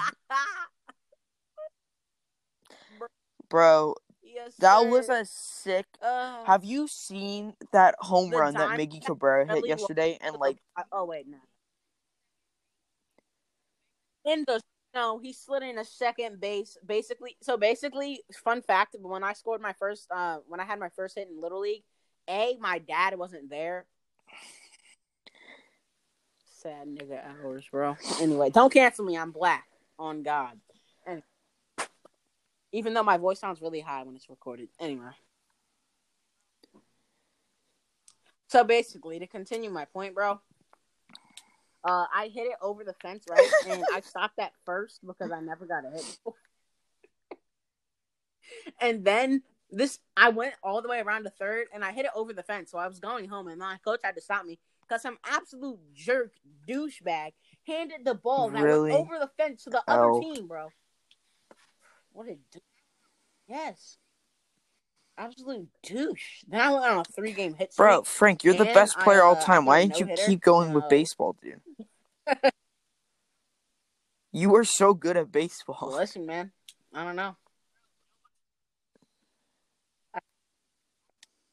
[3.48, 3.94] Bro,
[4.36, 5.86] yes, that was a sick.
[6.02, 10.18] Uh, Have you seen that home run that Miggy Cabrera hit yesterday?
[10.20, 10.58] And like,
[10.92, 11.38] oh wait, no.
[14.24, 14.60] In the
[14.94, 16.76] no, he slid in a second base.
[16.86, 20.88] Basically, so basically, fun fact: when I scored my first, uh, when I had my
[20.90, 21.82] first hit in little league,
[22.28, 23.86] a my dad wasn't there.
[26.62, 27.96] Sad nigga hours, bro.
[28.20, 29.16] Anyway, don't cancel me.
[29.16, 29.66] I'm black.
[29.98, 30.58] On God.
[32.76, 34.68] Even though my voice sounds really high when it's recorded.
[34.78, 35.08] Anyway.
[38.48, 40.32] So basically, to continue my point, bro,
[41.82, 43.48] uh, I hit it over the fence, right?
[43.66, 46.04] And I stopped at first because I never got a hit.
[46.04, 46.34] before.
[48.82, 52.12] and then this, I went all the way around to third, and I hit it
[52.14, 52.70] over the fence.
[52.72, 55.78] So I was going home, and my coach had to stop me because some absolute
[55.94, 56.32] jerk
[56.68, 57.32] douchebag
[57.66, 58.90] handed the ball that Really?
[58.92, 60.20] went over the fence to the other Oh.
[60.20, 60.68] team, bro.
[62.16, 62.60] What a d-
[63.46, 63.98] yes.
[65.18, 66.44] Absolute douche.
[66.48, 67.86] Then I went on a three game hit streak.
[67.86, 69.66] bro, Frank, you're the And best I, player all uh, time.
[69.66, 70.22] Why didn't you no-hitter.
[70.26, 70.88] keep going with No.
[70.88, 71.60] baseball, dude?
[74.32, 75.92] you were so good at baseball.
[75.94, 76.52] Listen, man.
[76.94, 77.36] I don't know.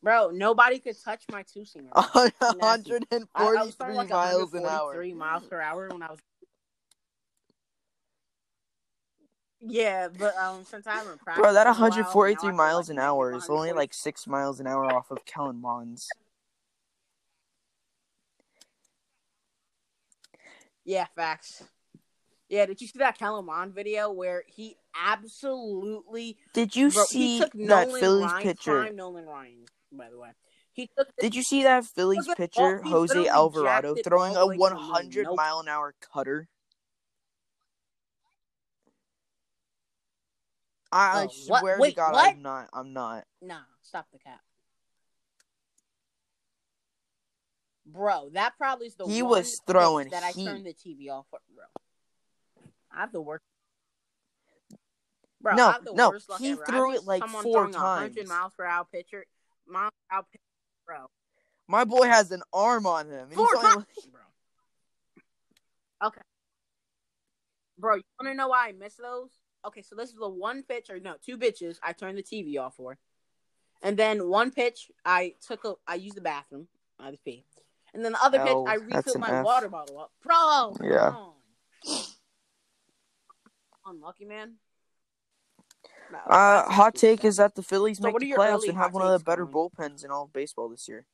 [0.01, 1.89] Bro, nobody could touch my two seamer.
[1.93, 4.93] I, I was 143 throwing like miles an hour.
[4.95, 6.19] 143 miles per hour when I was.
[9.65, 12.99] Yeah, but um, since I haven't practiced, Bro, that in while, 143 now miles an
[12.99, 16.01] hour is only like six miles an hour off of Kellen Mond.
[20.83, 21.63] Yeah, facts.
[22.49, 27.39] Yeah, did you see that Kellen Mond video where he absolutely Did you bro, see
[27.39, 28.93] that Nolan Phillies Ryan, pitcher?
[28.93, 30.29] Nolan Ryan, by the way.
[30.73, 34.57] He took the, Did you see that Phillies pitcher, Jose Alvarado, throwing a the way
[34.57, 34.89] to the moon.
[34.89, 36.49] 100 mile an hour cutter?
[40.93, 42.33] I, Oh, swear to God, what?
[42.35, 42.69] I'm not.
[42.71, 43.25] I'm not.
[43.41, 44.41] Nah, stop the cap.
[47.85, 51.25] Bro, that probably is the He one was throwing that I turned the TV off
[51.31, 51.65] for, bro.
[52.95, 53.43] I have the worst.
[55.41, 56.63] Bro, No, I have the no, he ever.
[56.65, 59.25] threw it, like, four a 100 miles per hour pitcher,
[59.67, 60.43] miles per hour pitcher,
[60.85, 61.07] bro.
[61.67, 63.29] My boy has an arm on him.
[63.31, 64.21] Four times, bro.
[66.07, 66.21] Okay,
[67.79, 67.95] bro.
[67.95, 69.31] You want to know why I miss those?
[69.65, 71.79] Okay, so this is the one pitch, or no, two pitches.
[71.81, 72.97] I turned the TV off for,
[73.81, 76.67] and then one pitch I took a, I used the bathroom.
[76.99, 77.45] I had to pee,
[77.93, 79.45] and then the other pitch I refilled my F.
[79.45, 80.75] water bottle up, bro.
[80.83, 81.15] Yeah.
[83.85, 84.55] Unlucky man.
[86.11, 89.05] No, Uh, hot take is that the Phillies So make the playoffs and have one
[89.05, 91.05] of the better bullpens in all of baseball this year.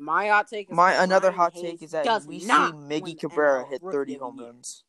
[0.00, 3.20] My hot take is My another Ryan hot Hayes take is that we see Miggy
[3.20, 4.82] Cabrera hit 30 home runs.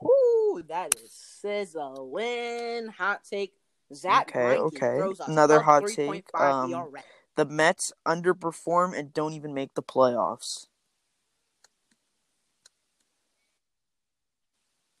[0.00, 2.86] Woo, that is sizzling.
[2.96, 3.54] Hot take.
[3.92, 5.00] Zach Okay, okay.
[5.26, 6.92] Another hot take, um,
[7.34, 10.68] The Mets underperform and don't even make the playoffs.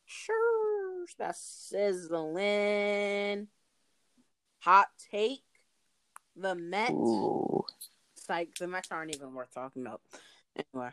[0.04, 3.48] Sure, that's sizzling.
[4.60, 5.42] Hot take.
[6.36, 6.90] The Mets.
[6.92, 7.64] Ooh.
[8.16, 8.54] Psych.
[8.58, 10.00] The Mets aren't even worth talking about.
[10.74, 10.90] Anyway.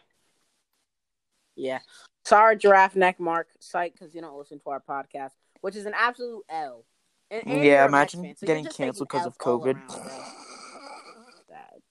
[1.56, 1.80] Yeah.
[2.26, 3.48] Sorry, Giraffe Neck Mark.
[3.60, 5.32] Psych, because you don't listen to our podcast,
[5.62, 6.86] which is an absolute L.
[7.30, 9.76] And, and Yeah, you're a Mets imagine fan, so getting canceled because of COVID.
[9.76, 9.92] around.
[11.50, 11.82] Sad.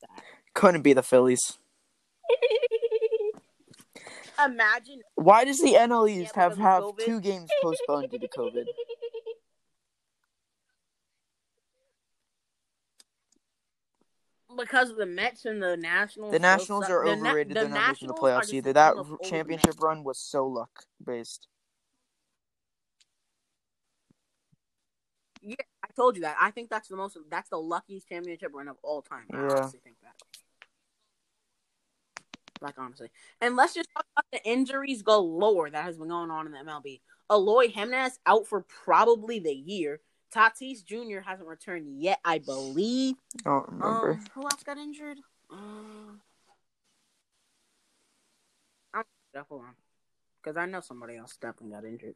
[0.00, 0.22] Sad.
[0.54, 1.58] Couldn't be the Phillies.
[4.44, 7.04] Imagine Why does the NL Yeah, East have have COVID.
[7.04, 8.64] two games postponed due to COVID?
[14.58, 16.32] because of the Mets and the Nationals.
[16.32, 16.90] The Nationals suck.
[16.90, 17.50] are The Na- overrated.
[17.56, 18.72] the They're not making the playoffs either.
[18.74, 19.80] That team of old championship Mets.
[19.82, 21.48] run was so luck based.
[25.40, 25.54] Yeah,
[25.84, 26.36] I told you that.
[26.40, 27.16] I think that's the most.
[27.30, 29.24] That's the luckiest championship run of all time.
[29.32, 29.42] I Yeah.
[29.56, 30.14] honestly think that.
[32.60, 33.08] Like honestly,
[33.40, 36.58] and let's just talk about the injuries galore that has been going on in the
[36.58, 37.00] MLB.
[37.30, 40.00] Eloy Jimenez out for probably the year.
[40.34, 41.20] Tatis Jr.
[41.20, 43.16] hasn't returned yet, I believe.
[43.44, 44.12] I don't remember.
[44.12, 45.18] Um, who else got injured?
[45.50, 46.20] Um,
[48.94, 49.04] I'm
[49.48, 49.74] hold on,
[50.42, 52.14] because I know somebody else definitely got injured.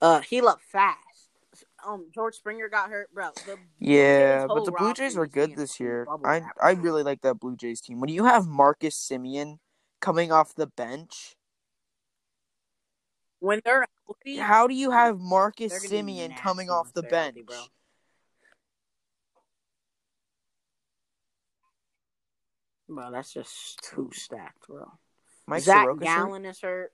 [0.00, 0.98] Uh, heal up fast.
[1.86, 3.30] Um, George Springer got hurt, bro.
[3.46, 6.06] The yeah, but the Blue Jays are is good this year.
[6.24, 6.42] I.
[6.62, 8.00] I really like that Blue Jays team.
[8.00, 9.58] When you have Marcus Semien
[10.00, 11.36] coming off the bench,
[13.40, 17.36] when they're healthy, how do you have Marcus Semien coming off the bench?
[17.44, 17.56] bro.
[22.88, 24.84] Bro, that's just too stacked, bro.
[25.46, 26.16] Mike Zach Soroka's hurt?
[26.26, 26.92] Gallen is hurt.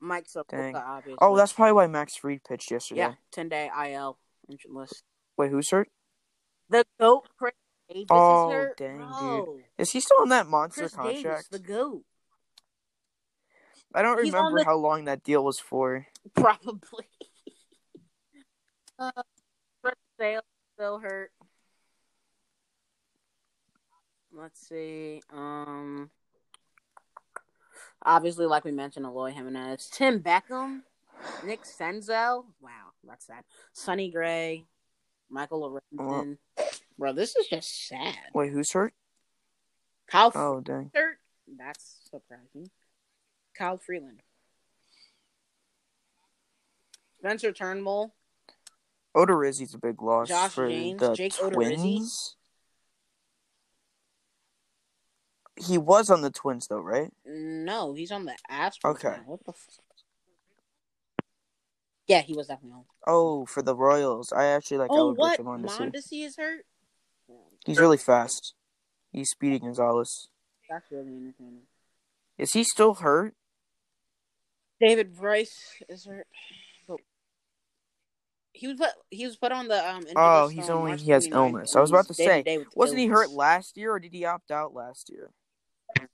[0.00, 0.26] Mike.
[0.28, 1.18] Soroka, oh, obviously.
[1.20, 3.00] Oh, that's probably why Max Fried pitched yesterday.
[3.00, 4.18] yeah, ten day IL
[4.68, 5.02] list.
[5.36, 5.88] Wait, who's hurt?
[6.68, 7.52] The goat Chris
[7.88, 8.76] Davis Oh, is hurt.
[8.76, 9.64] dang, dude.
[9.78, 11.22] Is he still on that monster Chris contract?
[11.24, 12.02] Davis, the goat,
[13.96, 16.06] I don't he's remember the- how long that deal was for.
[16.34, 17.06] probably.
[18.98, 19.10] uh,
[20.20, 20.42] Sale
[20.74, 21.30] still hurt.
[24.32, 25.22] Let's see.
[25.32, 26.10] Um,
[28.04, 30.82] obviously, like we mentioned, Eloy Jimenez, Tim Beckham,
[31.44, 32.44] Nick Senzel.
[32.60, 33.44] Wow, that's sad.
[33.72, 34.64] Sonny Gray,
[35.30, 36.36] Michael Lorenzen.
[36.98, 38.14] Bro, this is just sad.
[38.34, 38.92] Wait, who's hurt?
[40.06, 40.90] Kyle Oh, dang.
[40.94, 41.18] hurt.
[41.58, 42.70] That's surprising.
[43.56, 44.20] Kyle Freeland.
[47.18, 48.14] Spencer Turnbull.
[49.16, 52.34] Odorizzi's a big loss Josh for James, the Jake Odorizzi.
[55.58, 57.10] He was on the Twins, though, right?
[57.24, 58.90] No, he's on the Astros.
[58.90, 59.08] Okay.
[59.08, 59.22] now.
[59.24, 59.52] What the?
[59.52, 59.78] F-
[62.06, 62.84] yeah, he was definitely on.
[63.06, 64.32] Oh, for the Royals.
[64.32, 65.40] I actually like Oh, what?
[65.40, 66.66] Mondesi is hurt.
[67.64, 68.54] He's really fast.
[69.10, 70.28] He's Speedy Gonzalez.
[70.68, 71.62] That's really entertaining.
[72.38, 73.34] Is he still hurt?
[74.80, 75.58] David Bryce
[75.88, 76.26] is hurt.
[76.86, 76.98] But
[78.52, 78.90] he was put.
[79.10, 80.04] He was put on the um.
[80.16, 81.76] Oh, he's only March he has 29th, illness.
[81.76, 84.74] I was about to say, wasn't he hurt last year or did he opt out
[84.74, 85.30] last year?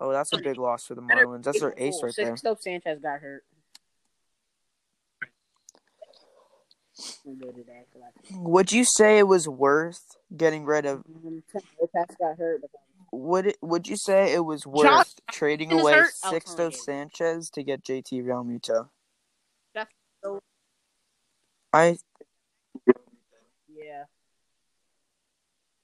[0.00, 1.42] Oh, that's a big loss for the Marlins.
[1.42, 2.34] That's their ace right there.
[2.34, 3.42] Sixto Sanchez got hurt.
[7.24, 8.12] We'll go to that for that.
[8.38, 11.02] Would you say it was worth getting rid of?
[11.24, 11.42] Um,
[12.20, 12.62] got hurt.
[13.12, 13.56] Would it?
[13.62, 16.12] Would you say it was worth trading away hurt?
[16.24, 16.74] Sixto.
[16.74, 18.88] Sanchez to get JT Realmuto?
[19.74, 19.92] That's
[20.22, 20.40] so-
[21.72, 21.98] I
[23.68, 24.04] yeah.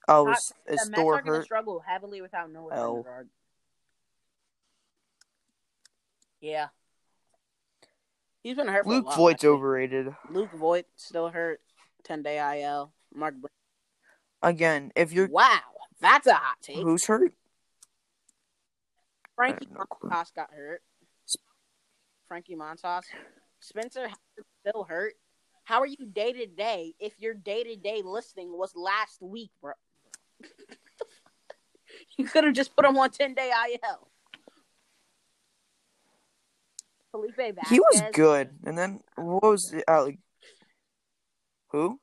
[0.07, 1.45] oh, is, is the Mets Thor are going to hurt?
[1.45, 2.71] struggle heavily without Noah.
[2.71, 3.27] Syndergaard.
[6.41, 6.67] Yeah.
[8.43, 10.15] He's been hurt Luke Voit's overrated.
[10.29, 11.61] Luke Voit still hurt.
[12.03, 12.93] 10 day IL.
[13.13, 13.33] Mark
[14.43, 15.59] Again, if you're Wow.
[16.05, 16.75] That's a hot take.
[16.75, 17.33] who's hurt?
[19.35, 19.85] Frankie I no.
[20.07, 20.83] Montas got hurt.
[22.27, 23.01] Frankie Montas.
[23.59, 25.13] Spencer Howard still hurt.
[25.63, 29.49] How are you day to day if your day to day listing was last week,
[29.63, 29.73] bro?
[32.17, 34.07] you could have just put him on 10 day IL.
[37.09, 37.67] Felipe Vasquez.
[37.67, 39.83] He was good, and then what was it?
[39.87, 40.19] Uh, like,
[41.69, 41.99] who?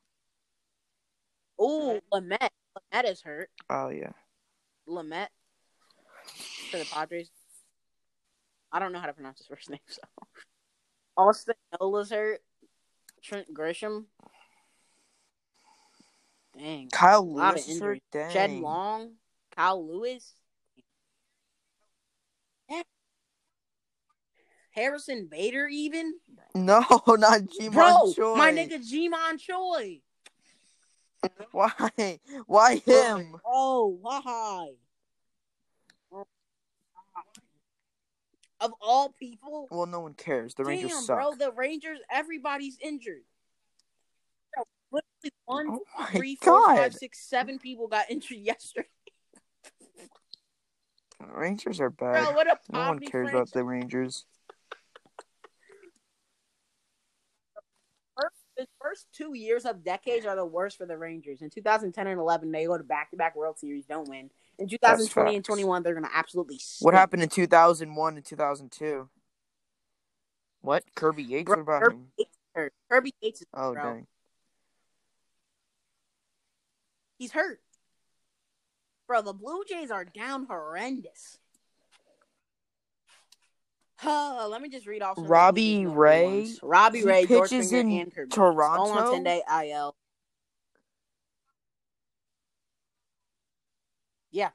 [1.60, 2.48] Ooh, Lamet.
[2.76, 3.50] Lamet is hurt.
[3.68, 4.12] Oh yeah.
[4.88, 5.28] Lamet
[6.70, 7.30] for the Padres.
[8.70, 10.00] I don't know how to pronounce his first name, so.
[11.16, 12.40] Austin Nola's hurt.
[13.22, 14.06] Trent Grisham.
[16.58, 16.88] Dang.
[16.90, 18.00] Kyle Lewis is hurt.
[18.10, 18.32] Dang.
[18.32, 19.12] Jed Long.
[19.54, 20.34] Kyle Lewis.
[24.72, 26.14] Harrison Bader, even?
[26.54, 28.34] No, not G Bro, Choi.
[28.36, 30.00] my nigga Ji-Man Choi.
[31.52, 32.18] Why?
[32.46, 33.36] Why him?
[33.44, 34.70] Oh, oh, why?
[38.60, 40.54] Of all people, Well, no one cares.
[40.54, 41.16] The Rangers Damn, suck.
[41.18, 43.22] bro, the Rangers, everybody's injured.
[44.54, 46.76] Bro, literally one, oh three, god.
[46.76, 48.86] five, six, seven people got injured yesterday.
[51.20, 52.24] Rangers are bad.
[52.24, 53.34] Bro, what a no one cares franchise.
[53.34, 54.26] about the Rangers.
[58.56, 61.40] The first two years of decades are the worst for the Rangers.
[61.40, 64.30] In 2010 and 11, they go to back-to-back World Series, don't win.
[64.58, 66.60] In 2020 and 21, they're gonna absolutely.
[66.80, 69.08] What happened in 2001 and 2002?
[70.60, 70.84] What?
[70.94, 71.46] Kirby Yates?
[71.46, 72.06] Bro, what about Kirby him?
[72.18, 72.74] Yates hurt.
[72.90, 73.82] Kirby Yates is Oh, bro.
[73.82, 74.06] dang.
[77.18, 77.60] He's hurt.
[79.08, 81.38] Bro, the Blue Jays are down horrendous.
[84.02, 86.52] Huh, let me just read off some of the Blue Robbie Ray?
[86.60, 88.82] Robbie He Ray, pitches in and Toronto?
[88.82, 89.94] All on 10 day IL.
[94.32, 94.50] Yeah.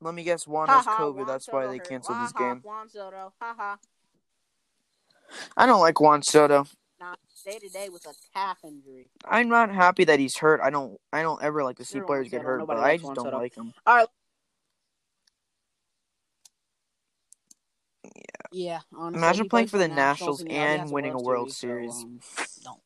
[0.00, 0.44] Let me guess.
[0.44, 1.14] Juan Ha has COVID.
[1.14, 2.62] Juan That's why they canceled Ha his ha, game.
[2.64, 3.32] Juan Soto.
[3.40, 3.78] Ha ha.
[5.56, 6.66] I don't like Juan Soto.
[6.98, 7.14] Nah,
[7.44, 9.08] day to day with a calf injury.
[9.24, 10.60] I'm not happy that he's hurt.
[10.60, 10.98] I don't.
[11.12, 13.38] I don't ever like to see players get hurt, Nobody but I just don't Soto.
[13.38, 13.72] like him.
[13.86, 14.08] All right.
[18.52, 21.92] Yeah, honestly, Imagine playing for the Nationals and has winning a World so, Series.
[21.92, 22.20] um,
[22.64, 22.80] don't,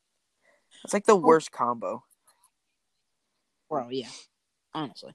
[0.85, 2.05] It's like the worst combo.
[3.71, 3.89] bro.
[3.91, 4.09] Yeah,
[4.75, 5.15] honestly.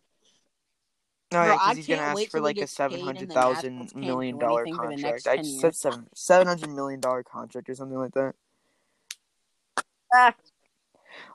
[1.31, 4.35] No, Bro, yeah, because he's gonna ask for like a seven and hundred thousand million
[4.35, 5.27] do dollar anything for the contract.
[5.27, 8.33] I just said seven seven hundred million dollar contract or something like that.
[10.11, 10.33] Ah,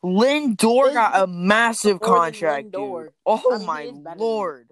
[0.03, 3.11] Lindor got a massive contract, dude.
[3.25, 4.19] Oh I mean, my is better than him.
[4.19, 4.71] lord.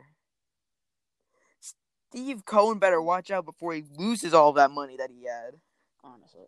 [2.12, 5.54] Steve Cohen better watch out before he loses all that money that he had.
[6.04, 6.46] honestly.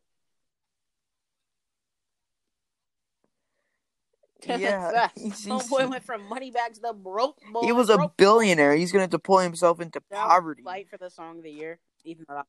[4.46, 5.12] Yeah, Facts.
[5.22, 7.62] he's- he's- Homeboy went from money bags to broke boy.
[7.62, 8.76] he was a broke billionaire.
[8.76, 10.62] He's gonna deploy himself into Now, poverty.
[10.62, 12.42] Fight for the song of the year, even though.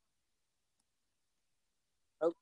[2.20, 2.36] Broke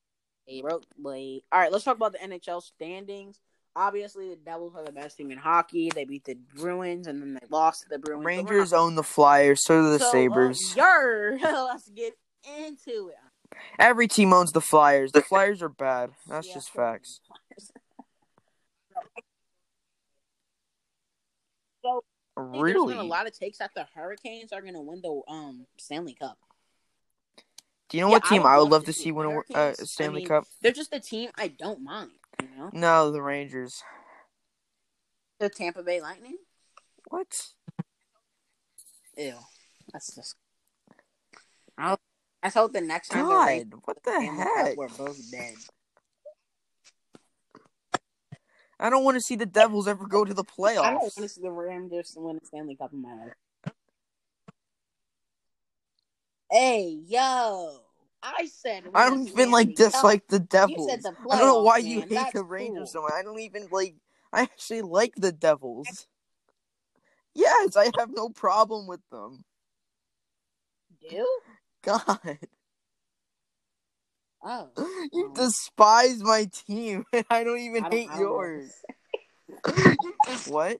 [0.60, 1.38] broke boy.
[1.52, 3.38] All right, let's talk about the NHL standings.
[3.76, 5.90] Obviously, the Devils are the best team in hockey.
[5.92, 8.24] They beat the Bruins, and then they lost to the Bruins.
[8.24, 10.76] Rangers own the Flyers, so do the So, uh, Sabres.
[10.76, 12.16] yer, let's get
[12.58, 13.58] into it.
[13.78, 15.10] Every team owns the Flyers.
[15.10, 16.12] The Flyers are bad.
[16.28, 17.20] That's Yeah, just facts.
[21.82, 22.02] So,
[22.36, 25.20] really, there's been a lot of takes that the Hurricanes are going to win the
[25.28, 26.38] um Stanley Cup.
[27.90, 29.12] Do you know Yeah, what I team would I would love love to see see
[29.12, 29.80] win a uh, Hurricanes.
[29.80, 30.44] I Stanley mean, Cup?
[30.62, 32.12] They're just a team I don't mind.
[32.56, 33.82] Know, No, the Rangers.
[35.40, 36.36] the Tampa Bay Lightning.
[37.08, 37.48] What?
[39.16, 39.34] Ew,
[39.92, 40.36] that's just.
[41.78, 41.96] I
[42.42, 44.76] I hope the next time God, what the heck?
[44.76, 45.54] we're both dead.
[48.78, 50.84] I don't want to see the Devils ever go to the playoffs.
[50.84, 53.32] I don't want to see the Rangers win the Stanley Cup in my life.
[56.50, 57.83] Hey, yo.
[58.24, 60.86] I said I don't even like dislike the Devils.
[60.86, 63.02] the I don't know why you hate That's the Rangers cool.
[63.02, 63.12] so much.
[63.12, 63.96] I don't even like.
[64.32, 66.08] I actually like the Devils.
[67.34, 69.44] Yes, I have no problem with them.
[71.10, 71.26] Do?
[71.82, 72.38] God,
[74.44, 74.68] Oh.
[75.12, 78.72] you despise my team, and I don't even I don't, hate don't yours.
[80.46, 80.78] what?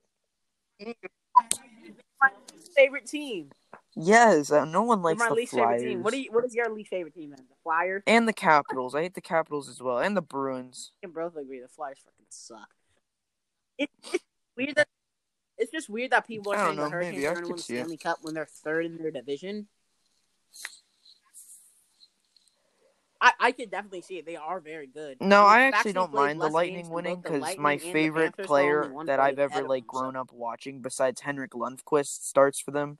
[2.21, 2.31] My
[2.77, 3.51] favorite team.
[3.97, 5.81] Yes, uh, no one likes my the least Flyers.
[5.81, 6.03] favorite team.
[6.03, 6.33] What do you?
[6.33, 7.31] What is your least favorite team?
[7.31, 8.03] Then the Flyers.
[8.07, 8.95] and the Capitals.
[8.95, 10.93] I hate the Capitals as well, and the Bruins.
[11.03, 12.69] We can both agree the Flyers fucking suck.
[13.79, 14.25] It, it's
[14.57, 14.89] weird that
[15.59, 17.61] it's just weird that people are saying the Hurricanes are going to win the it.
[17.61, 19.69] Stanley Cup when they're third in their division.
[23.21, 24.27] I, I could definitely see it.
[24.27, 25.17] They are very good.
[25.21, 29.05] No, I actually don't mind the Lightning winning because my favorite Panthers, so only player
[29.07, 32.99] that I've ever like grown up watching, besides Henrik Lundqvist, starts for them.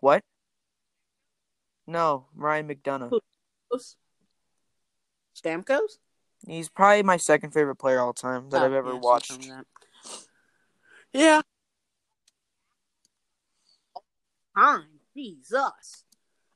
[0.00, 0.22] What?
[1.86, 3.20] No, Ryan McDonough.
[5.36, 5.98] Stamkos?
[6.46, 9.30] He's probably my second favorite player all time that Oh, I've ever yeah, watched.
[9.30, 9.66] tell me that.
[11.12, 11.42] Yeah.
[14.56, 15.00] Time.
[15.14, 16.04] Jesus.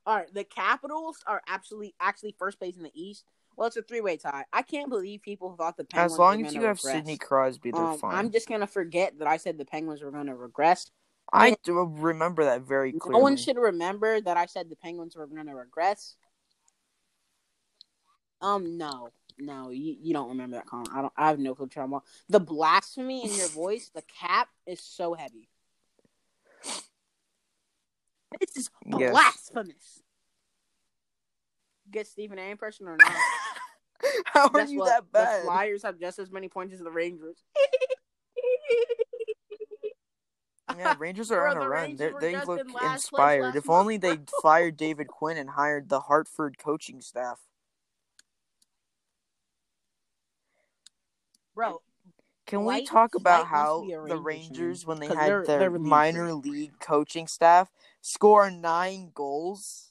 [0.07, 3.25] All right, the Capitals are actually actually first place in the East.
[3.57, 4.45] Well, it's a three way tie.
[4.53, 6.95] I can't believe people thought the Penguins As long as you have regress.
[6.95, 8.15] Sidney Crosby, they're Um, fine.
[8.15, 10.91] I'm just gonna forget that I said the Penguins were gonna regress.
[11.33, 13.19] I do remember that very clearly.
[13.21, 16.17] No one should remember that I said the Penguins were gonna regress.
[18.41, 20.91] Um, no, no, you, you don't remember that comment.
[20.95, 21.13] I don't.
[21.17, 21.67] I have no clue.
[21.67, 22.05] what you're talking about.
[22.29, 25.49] The blasphemy in your voice, the cap is so heavy.
[28.41, 29.13] This is Yes.
[29.13, 30.03] blasphemous.
[31.91, 33.11] Get Stephen A in person or not?
[34.27, 34.87] How are you what?
[34.89, 35.43] that The bad?
[35.43, 37.43] Flyers have just as many points as the Rangers.
[40.79, 41.97] Yeah, Rangers are on a run.
[41.97, 43.57] They're, they look in last place inspired.
[43.57, 47.41] If only they fired David Quinn and hired the Hartford coaching staff.
[51.55, 51.83] Bro,
[52.47, 56.79] Can we talk about how the Rangers when they had they're- their they're minor league
[56.81, 59.89] coaching staff, score nine goals?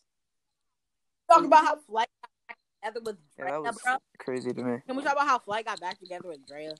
[1.30, 3.98] talk about how Flight got back together with Yeah, Drea, that was bro.
[4.18, 4.82] crazy to me.
[4.88, 6.74] Can we talk about how Flight got back together with Drea?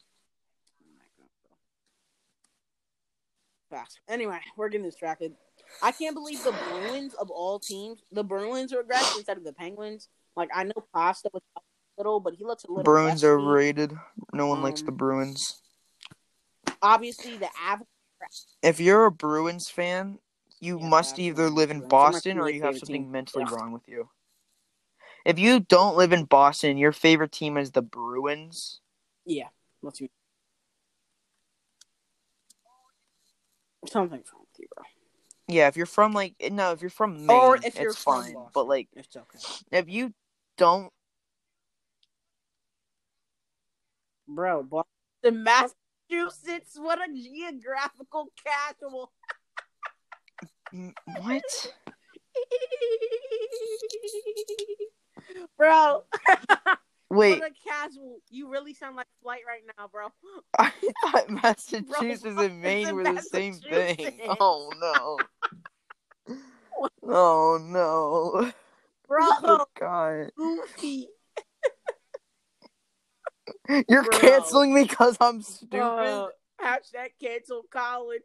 [3.70, 4.00] Fast.
[4.08, 5.34] Anyway, we're getting distracted.
[5.82, 10.10] I can't believe the Bruins of all teams, the Bruins regressed instead of the Penguins.
[10.36, 11.62] Like I know Pasta was a
[11.98, 12.84] little, but he looks a little.
[12.84, 13.94] Bruins are overrated.
[14.34, 15.62] No one likes Um, the Bruins.
[16.82, 17.82] Obviously, the Av.
[18.62, 20.20] If you're a Bruins fan,
[20.60, 22.80] you Yeah, must either live in Bruins are my Boston or you have team.
[22.80, 23.56] something mentally Yeah.
[23.56, 24.10] wrong with you.
[25.26, 28.82] If you don't live in Boston, your favorite team is the Bruins.
[29.26, 29.50] Yeah,
[29.82, 30.10] let's see.
[33.88, 34.84] Something's wrong with you, bro.
[35.48, 38.24] Yeah, if you're from like no, if you're from Maine, Or if you're it's from
[38.24, 38.34] fine.
[38.34, 38.52] Boston.
[38.54, 39.40] But like, It's okay.
[39.72, 40.14] if you
[40.58, 40.92] don't,
[44.28, 49.12] Bro, Boston, Massachusetts, what a geographical casual.
[50.72, 51.42] What?
[55.58, 56.04] bro,
[57.10, 58.20] Wait, what a casual.
[58.30, 60.10] You really sound like flight right now, bro.
[60.60, 64.20] I thought Massachusetts bro, and Maine were the same thing.
[64.40, 65.18] Oh no.
[67.04, 68.52] oh no.
[69.08, 69.28] Bro.
[69.44, 70.30] Oh, God.
[70.38, 71.08] Goofy.
[73.88, 74.20] You're Bro.
[74.20, 75.72] canceling me because I'm stupid.
[75.72, 76.30] Bro,
[76.62, 78.20] hashtag cancel Colin.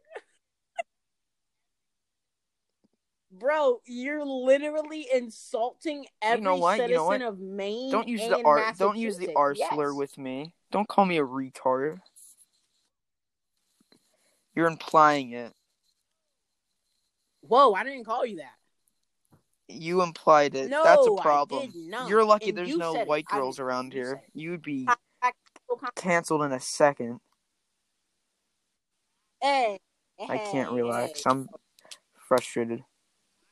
[3.39, 6.77] Bro, you're literally insulting every know what?
[6.77, 7.21] You citizen know what?
[7.21, 7.91] of Maine.
[7.91, 8.73] Don't use the and R.
[8.77, 9.35] Don't use the Massachusetts.
[9.35, 9.69] R Yes.
[9.73, 10.53] slur with me.
[10.71, 11.99] Don't call me a retard.
[14.55, 15.51] You're implying it.
[17.41, 18.53] Whoa, I didn't call you that.
[19.67, 20.69] You implied it.
[20.69, 21.71] No, That's a problem.
[21.71, 22.07] did not.
[22.09, 23.07] You're lucky And there's you no said it.
[23.07, 24.23] white I girls around You here.
[24.33, 24.87] You'd be
[25.95, 27.19] canceled in a second.
[29.41, 29.79] Hey,
[30.19, 31.23] I can't relax.
[31.23, 31.29] hey.
[31.29, 31.49] I'm
[32.27, 32.83] frustrated.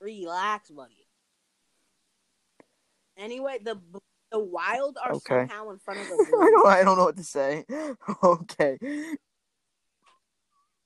[0.04, 1.08] Relax, buddy.
[3.18, 3.80] Anyway, the
[4.32, 5.48] the Wild are Okay.
[5.48, 6.68] somehow in front of the I don't.
[6.68, 7.64] I don't know what to say.
[8.24, 8.78] Okay.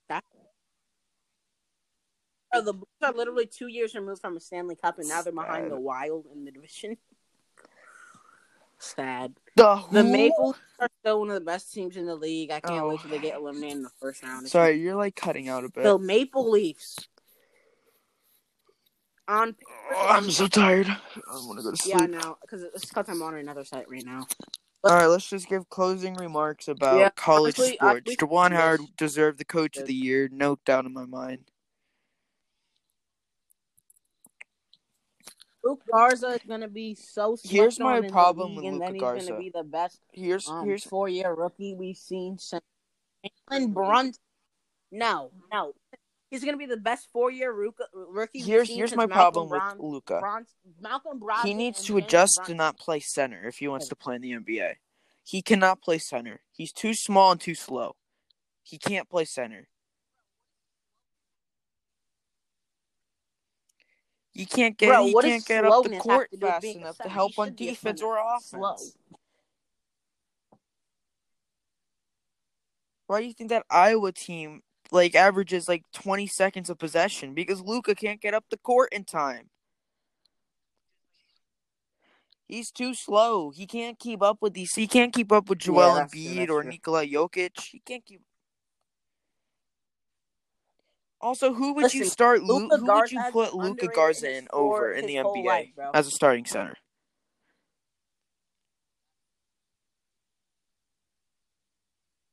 [0.09, 0.19] Bro,
[2.53, 5.33] oh, the Blues are literally two years removed from a Stanley Cup, and now they're
[5.33, 5.71] behind Sad.
[5.71, 6.97] the Wild in the division.
[8.79, 9.33] Sad.
[9.55, 10.03] The The?
[10.03, 12.51] Maple Leafs are still one of the best teams in the league.
[12.51, 12.89] I can't Oh.
[12.89, 14.47] wait till they get eliminated in the first round.
[14.47, 15.83] Sorry, you're like cutting out a bit.
[15.83, 17.07] The Maple Leafs.
[19.27, 19.55] On
[19.93, 20.87] Oh, I'm so tired.
[20.87, 20.97] I
[21.45, 21.95] want to go to sleep.
[21.99, 24.25] yeah, no, because it's because I'm on another site right now.
[24.83, 28.11] All right, let's just give closing remarks about Yeah, college honestly, sports.
[28.11, 28.59] I- Juwan yes.
[28.61, 31.45] Howard deserved the coach of the year, no doubt in my mind.
[35.63, 37.35] Luka Garza is gonna be so.
[37.43, 39.27] Here's my on problem with and Luka he's Garza.
[39.31, 42.63] gonna be the best Here's um, here's four-year rookie we've seen since
[43.51, 44.17] Jalen Brunt.
[44.89, 45.73] No, no,
[46.29, 47.83] he's gonna be the best four-year rookie.
[47.93, 50.19] rookie here's here's my Malcolm problem with Luka.
[50.19, 50.45] Bron-
[50.81, 54.15] Malcolm Brogdon He needs to adjust to not play center if he wants to play
[54.15, 54.75] in the NBA.
[55.23, 56.41] He cannot play center.
[56.51, 57.95] He's too small and too slow.
[58.63, 59.67] He can't play center.
[64.33, 66.65] You can't get Bro, he can't get up the court have to do with fast
[66.65, 68.49] enough to help on should be a defense or offense.
[68.49, 68.75] Slow.
[73.07, 74.61] Why do you think that Iowa team
[74.91, 77.33] like averages like 20 seconds of possession?
[77.33, 79.49] Because Luka can't get up the court in time.
[82.47, 83.49] He's too slow.
[83.49, 84.73] He can't keep up with these.
[84.73, 86.71] He can't keep up with Joel that's true, Embiid or true.
[86.71, 87.59] Nikola Jokic.
[87.59, 88.21] He can't keep.
[91.19, 92.43] Also, who would you start?
[92.43, 95.69] Lu- Luka who would you put Luka underrated Garza in over in the NBA life,
[95.93, 96.75] as a starting center?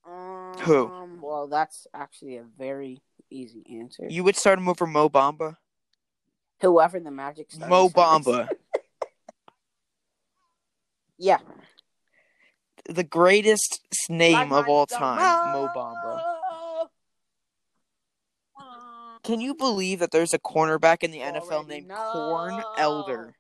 [0.07, 0.86] Um, Who?
[0.86, 4.07] Um, well, that's actually a very easy answer.
[4.09, 5.57] You would start him over Mo Bamba.
[6.61, 7.88] Whoever the Magic Mo.
[7.88, 8.48] Bamba,
[11.18, 11.38] Yeah.
[12.88, 16.88] the greatest name My of all time, Mo Bamba.
[19.22, 22.11] Can you believe that there's a cornerback in the NFL Already named know.
[22.12, 23.34] Corn Elder?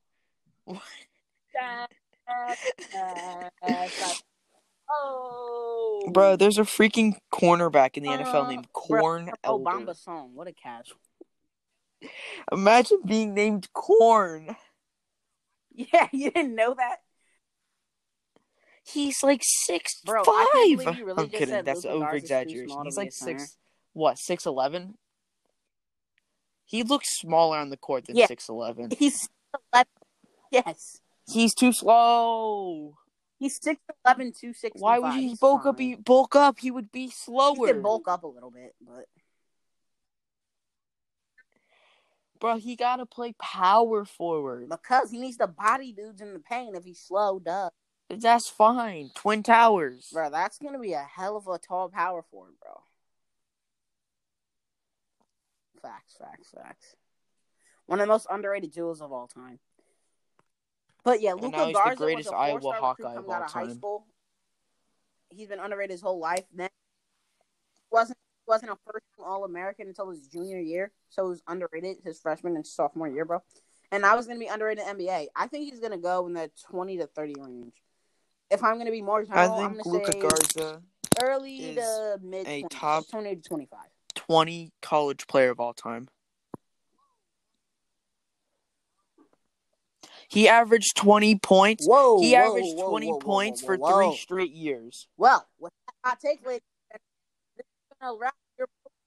[4.90, 9.64] Oh, Bro, there's a freaking cornerback in the NFL Uh, named bro, Corn Elder.
[9.64, 10.30] Obama song.
[10.34, 10.92] What a catch.
[12.52, 14.56] Imagine being named Corn.
[15.76, 16.98] Yeah, you didn't know that,
[18.86, 20.22] He's like six bro.
[20.22, 20.32] five.
[20.36, 21.64] I can't believe you really I'm kidding.
[21.64, 22.76] That's over exaggeration.
[22.84, 23.40] He's like center.
[23.40, 23.56] six.
[23.92, 24.94] What six eleven?
[26.64, 28.26] He looks smaller on the court than Yeah.
[28.26, 28.90] six eleven.
[28.96, 29.28] He's
[29.72, 29.86] 11.
[30.52, 32.94] Yes, He's too slow.
[33.44, 34.80] He's 6'11", 265.
[34.80, 35.78] Why would he bulk up?
[35.78, 36.58] He bulk up.
[36.58, 37.54] He would be slower.
[37.54, 39.06] He could bulk up a little bit, but
[42.40, 44.68] Bro, he gotta play power forward.
[44.68, 47.70] because he needs to body dudes in the paint if he's slow, duh.
[48.10, 49.10] That's fine.
[49.14, 50.10] Twin Towers.
[50.12, 52.82] Bro, that's gonna be a hell of a tall power forward, bro.
[55.80, 56.96] Facts, facts, facts.
[57.86, 59.58] One of the most underrated jewels of all time.
[61.04, 63.24] But yeah, And Luka now he's the greatest was a Iowa four-star Hawkeye recruit of
[63.26, 63.76] coming out all of high time.
[63.78, 64.06] school.
[65.30, 66.44] He's been underrated his whole life.
[66.54, 66.68] Then
[67.90, 72.20] wasn't wasn't a first All American until his junior year, so he was underrated his
[72.20, 73.42] freshman and sophomore year, bro.
[73.92, 75.28] And I was gonna be underrated in NBA.
[75.36, 77.74] I think he's gonna go in the twenty to thirty range.
[78.50, 80.82] If I'm gonna be more I general, I'm think gonna say Luka say Garza,
[81.22, 83.88] early is to mid a top- twenty to twenty five.
[84.14, 86.08] 20 college player of all time.
[90.34, 91.86] He averaged 20 points.
[91.86, 95.06] Whoa, he whoa, averaged whoa, 20 whoa, points for three straight years.
[95.16, 96.60] Well, with that hot take, ladies,
[96.90, 97.00] this
[97.60, 98.66] is gonna wrap your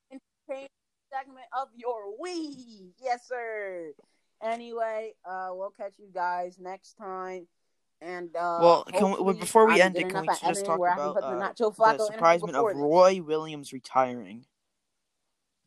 [0.09, 0.71] entertainment
[1.11, 2.93] segment of your week.
[3.03, 3.91] Yes, sir.
[4.41, 7.45] Anyway, uh, we'll catch you guys next time.
[7.99, 10.93] And uh, Well, can we, before we I'm end it, can we just talk I
[10.93, 12.77] about the uh, the Flacco surprisement of this.
[12.77, 14.45] Roy Williams retiring?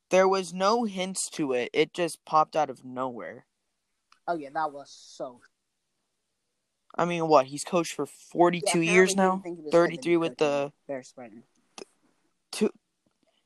[0.09, 1.69] There was no hints to it.
[1.75, 3.45] It just popped out of nowhere.
[4.27, 5.41] Oh yeah, that was so.
[6.97, 7.47] I mean, what?
[7.47, 9.33] He's coached for 42 apparently years now.
[9.33, 11.43] didn't think he was fit to be 33 with the Bears Spartan.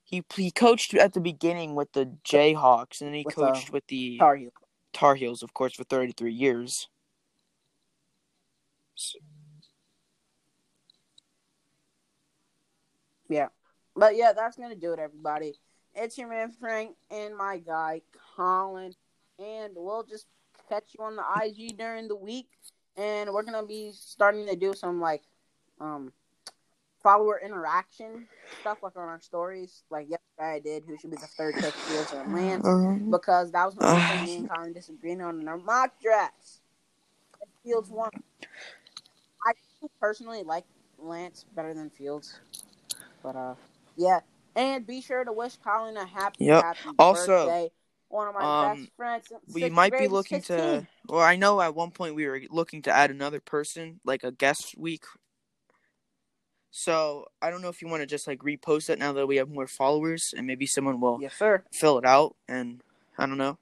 [0.05, 3.73] he he coached at the beginning with the Jayhawks, and then he With, coached uh,
[3.75, 4.51] with the Tar Heel.
[4.93, 6.89] Tar Heels, of course, for 33 years.
[13.29, 13.49] Yeah.
[13.97, 15.55] But yeah, that's gonna do it, everybody.
[15.95, 18.03] It's your man Frank and my guy
[18.37, 18.95] Colin,
[19.39, 20.27] and we'll just
[20.69, 22.49] catch you on the IG during the week.
[22.97, 25.23] And we're gonna be starting to do some like
[25.81, 26.13] um
[27.03, 28.27] follower interaction
[28.61, 29.83] stuff, like on our stories.
[29.91, 30.85] Like yesterday, I did.
[30.87, 32.67] Who should be the third pick, Fields or Lance?
[32.67, 36.61] Um, Because that was only thing me and Colin disagreed on in our mock drafts.
[37.65, 38.11] Fields won.
[39.47, 39.53] I
[40.01, 40.65] personally like
[40.99, 42.41] Lance better than Fields,
[43.23, 43.55] but uh,
[43.97, 44.21] yeah.
[44.57, 46.63] And be sure to wish Colin a happy, Yep.
[46.63, 47.71] happy Also, birthday.
[48.15, 49.33] One of my um, best friends.
[49.53, 50.57] we might be looking 16.
[50.57, 50.87] to.
[51.09, 54.31] Well, I know at one point we were looking to add another person, like a
[54.31, 55.03] guest week.
[56.71, 59.35] So I don't know if you want to just like repost it now that we
[59.37, 61.65] have more followers, and maybe someone will Yes, sir.
[61.73, 62.37] fill it out.
[62.49, 62.83] And
[63.19, 63.59] I don't know.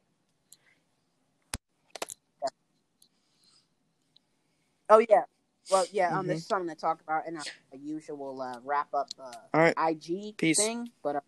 [4.90, 5.22] Oh yeah.
[5.70, 6.14] Well, yeah.
[6.14, 6.28] Um, Mhm.
[6.28, 7.44] this is something to talk about in our
[7.80, 9.74] usual uh, wrap up uh, All right.
[9.78, 10.59] IG Peace.
[10.59, 10.90] thing.
[11.03, 11.20] But uh,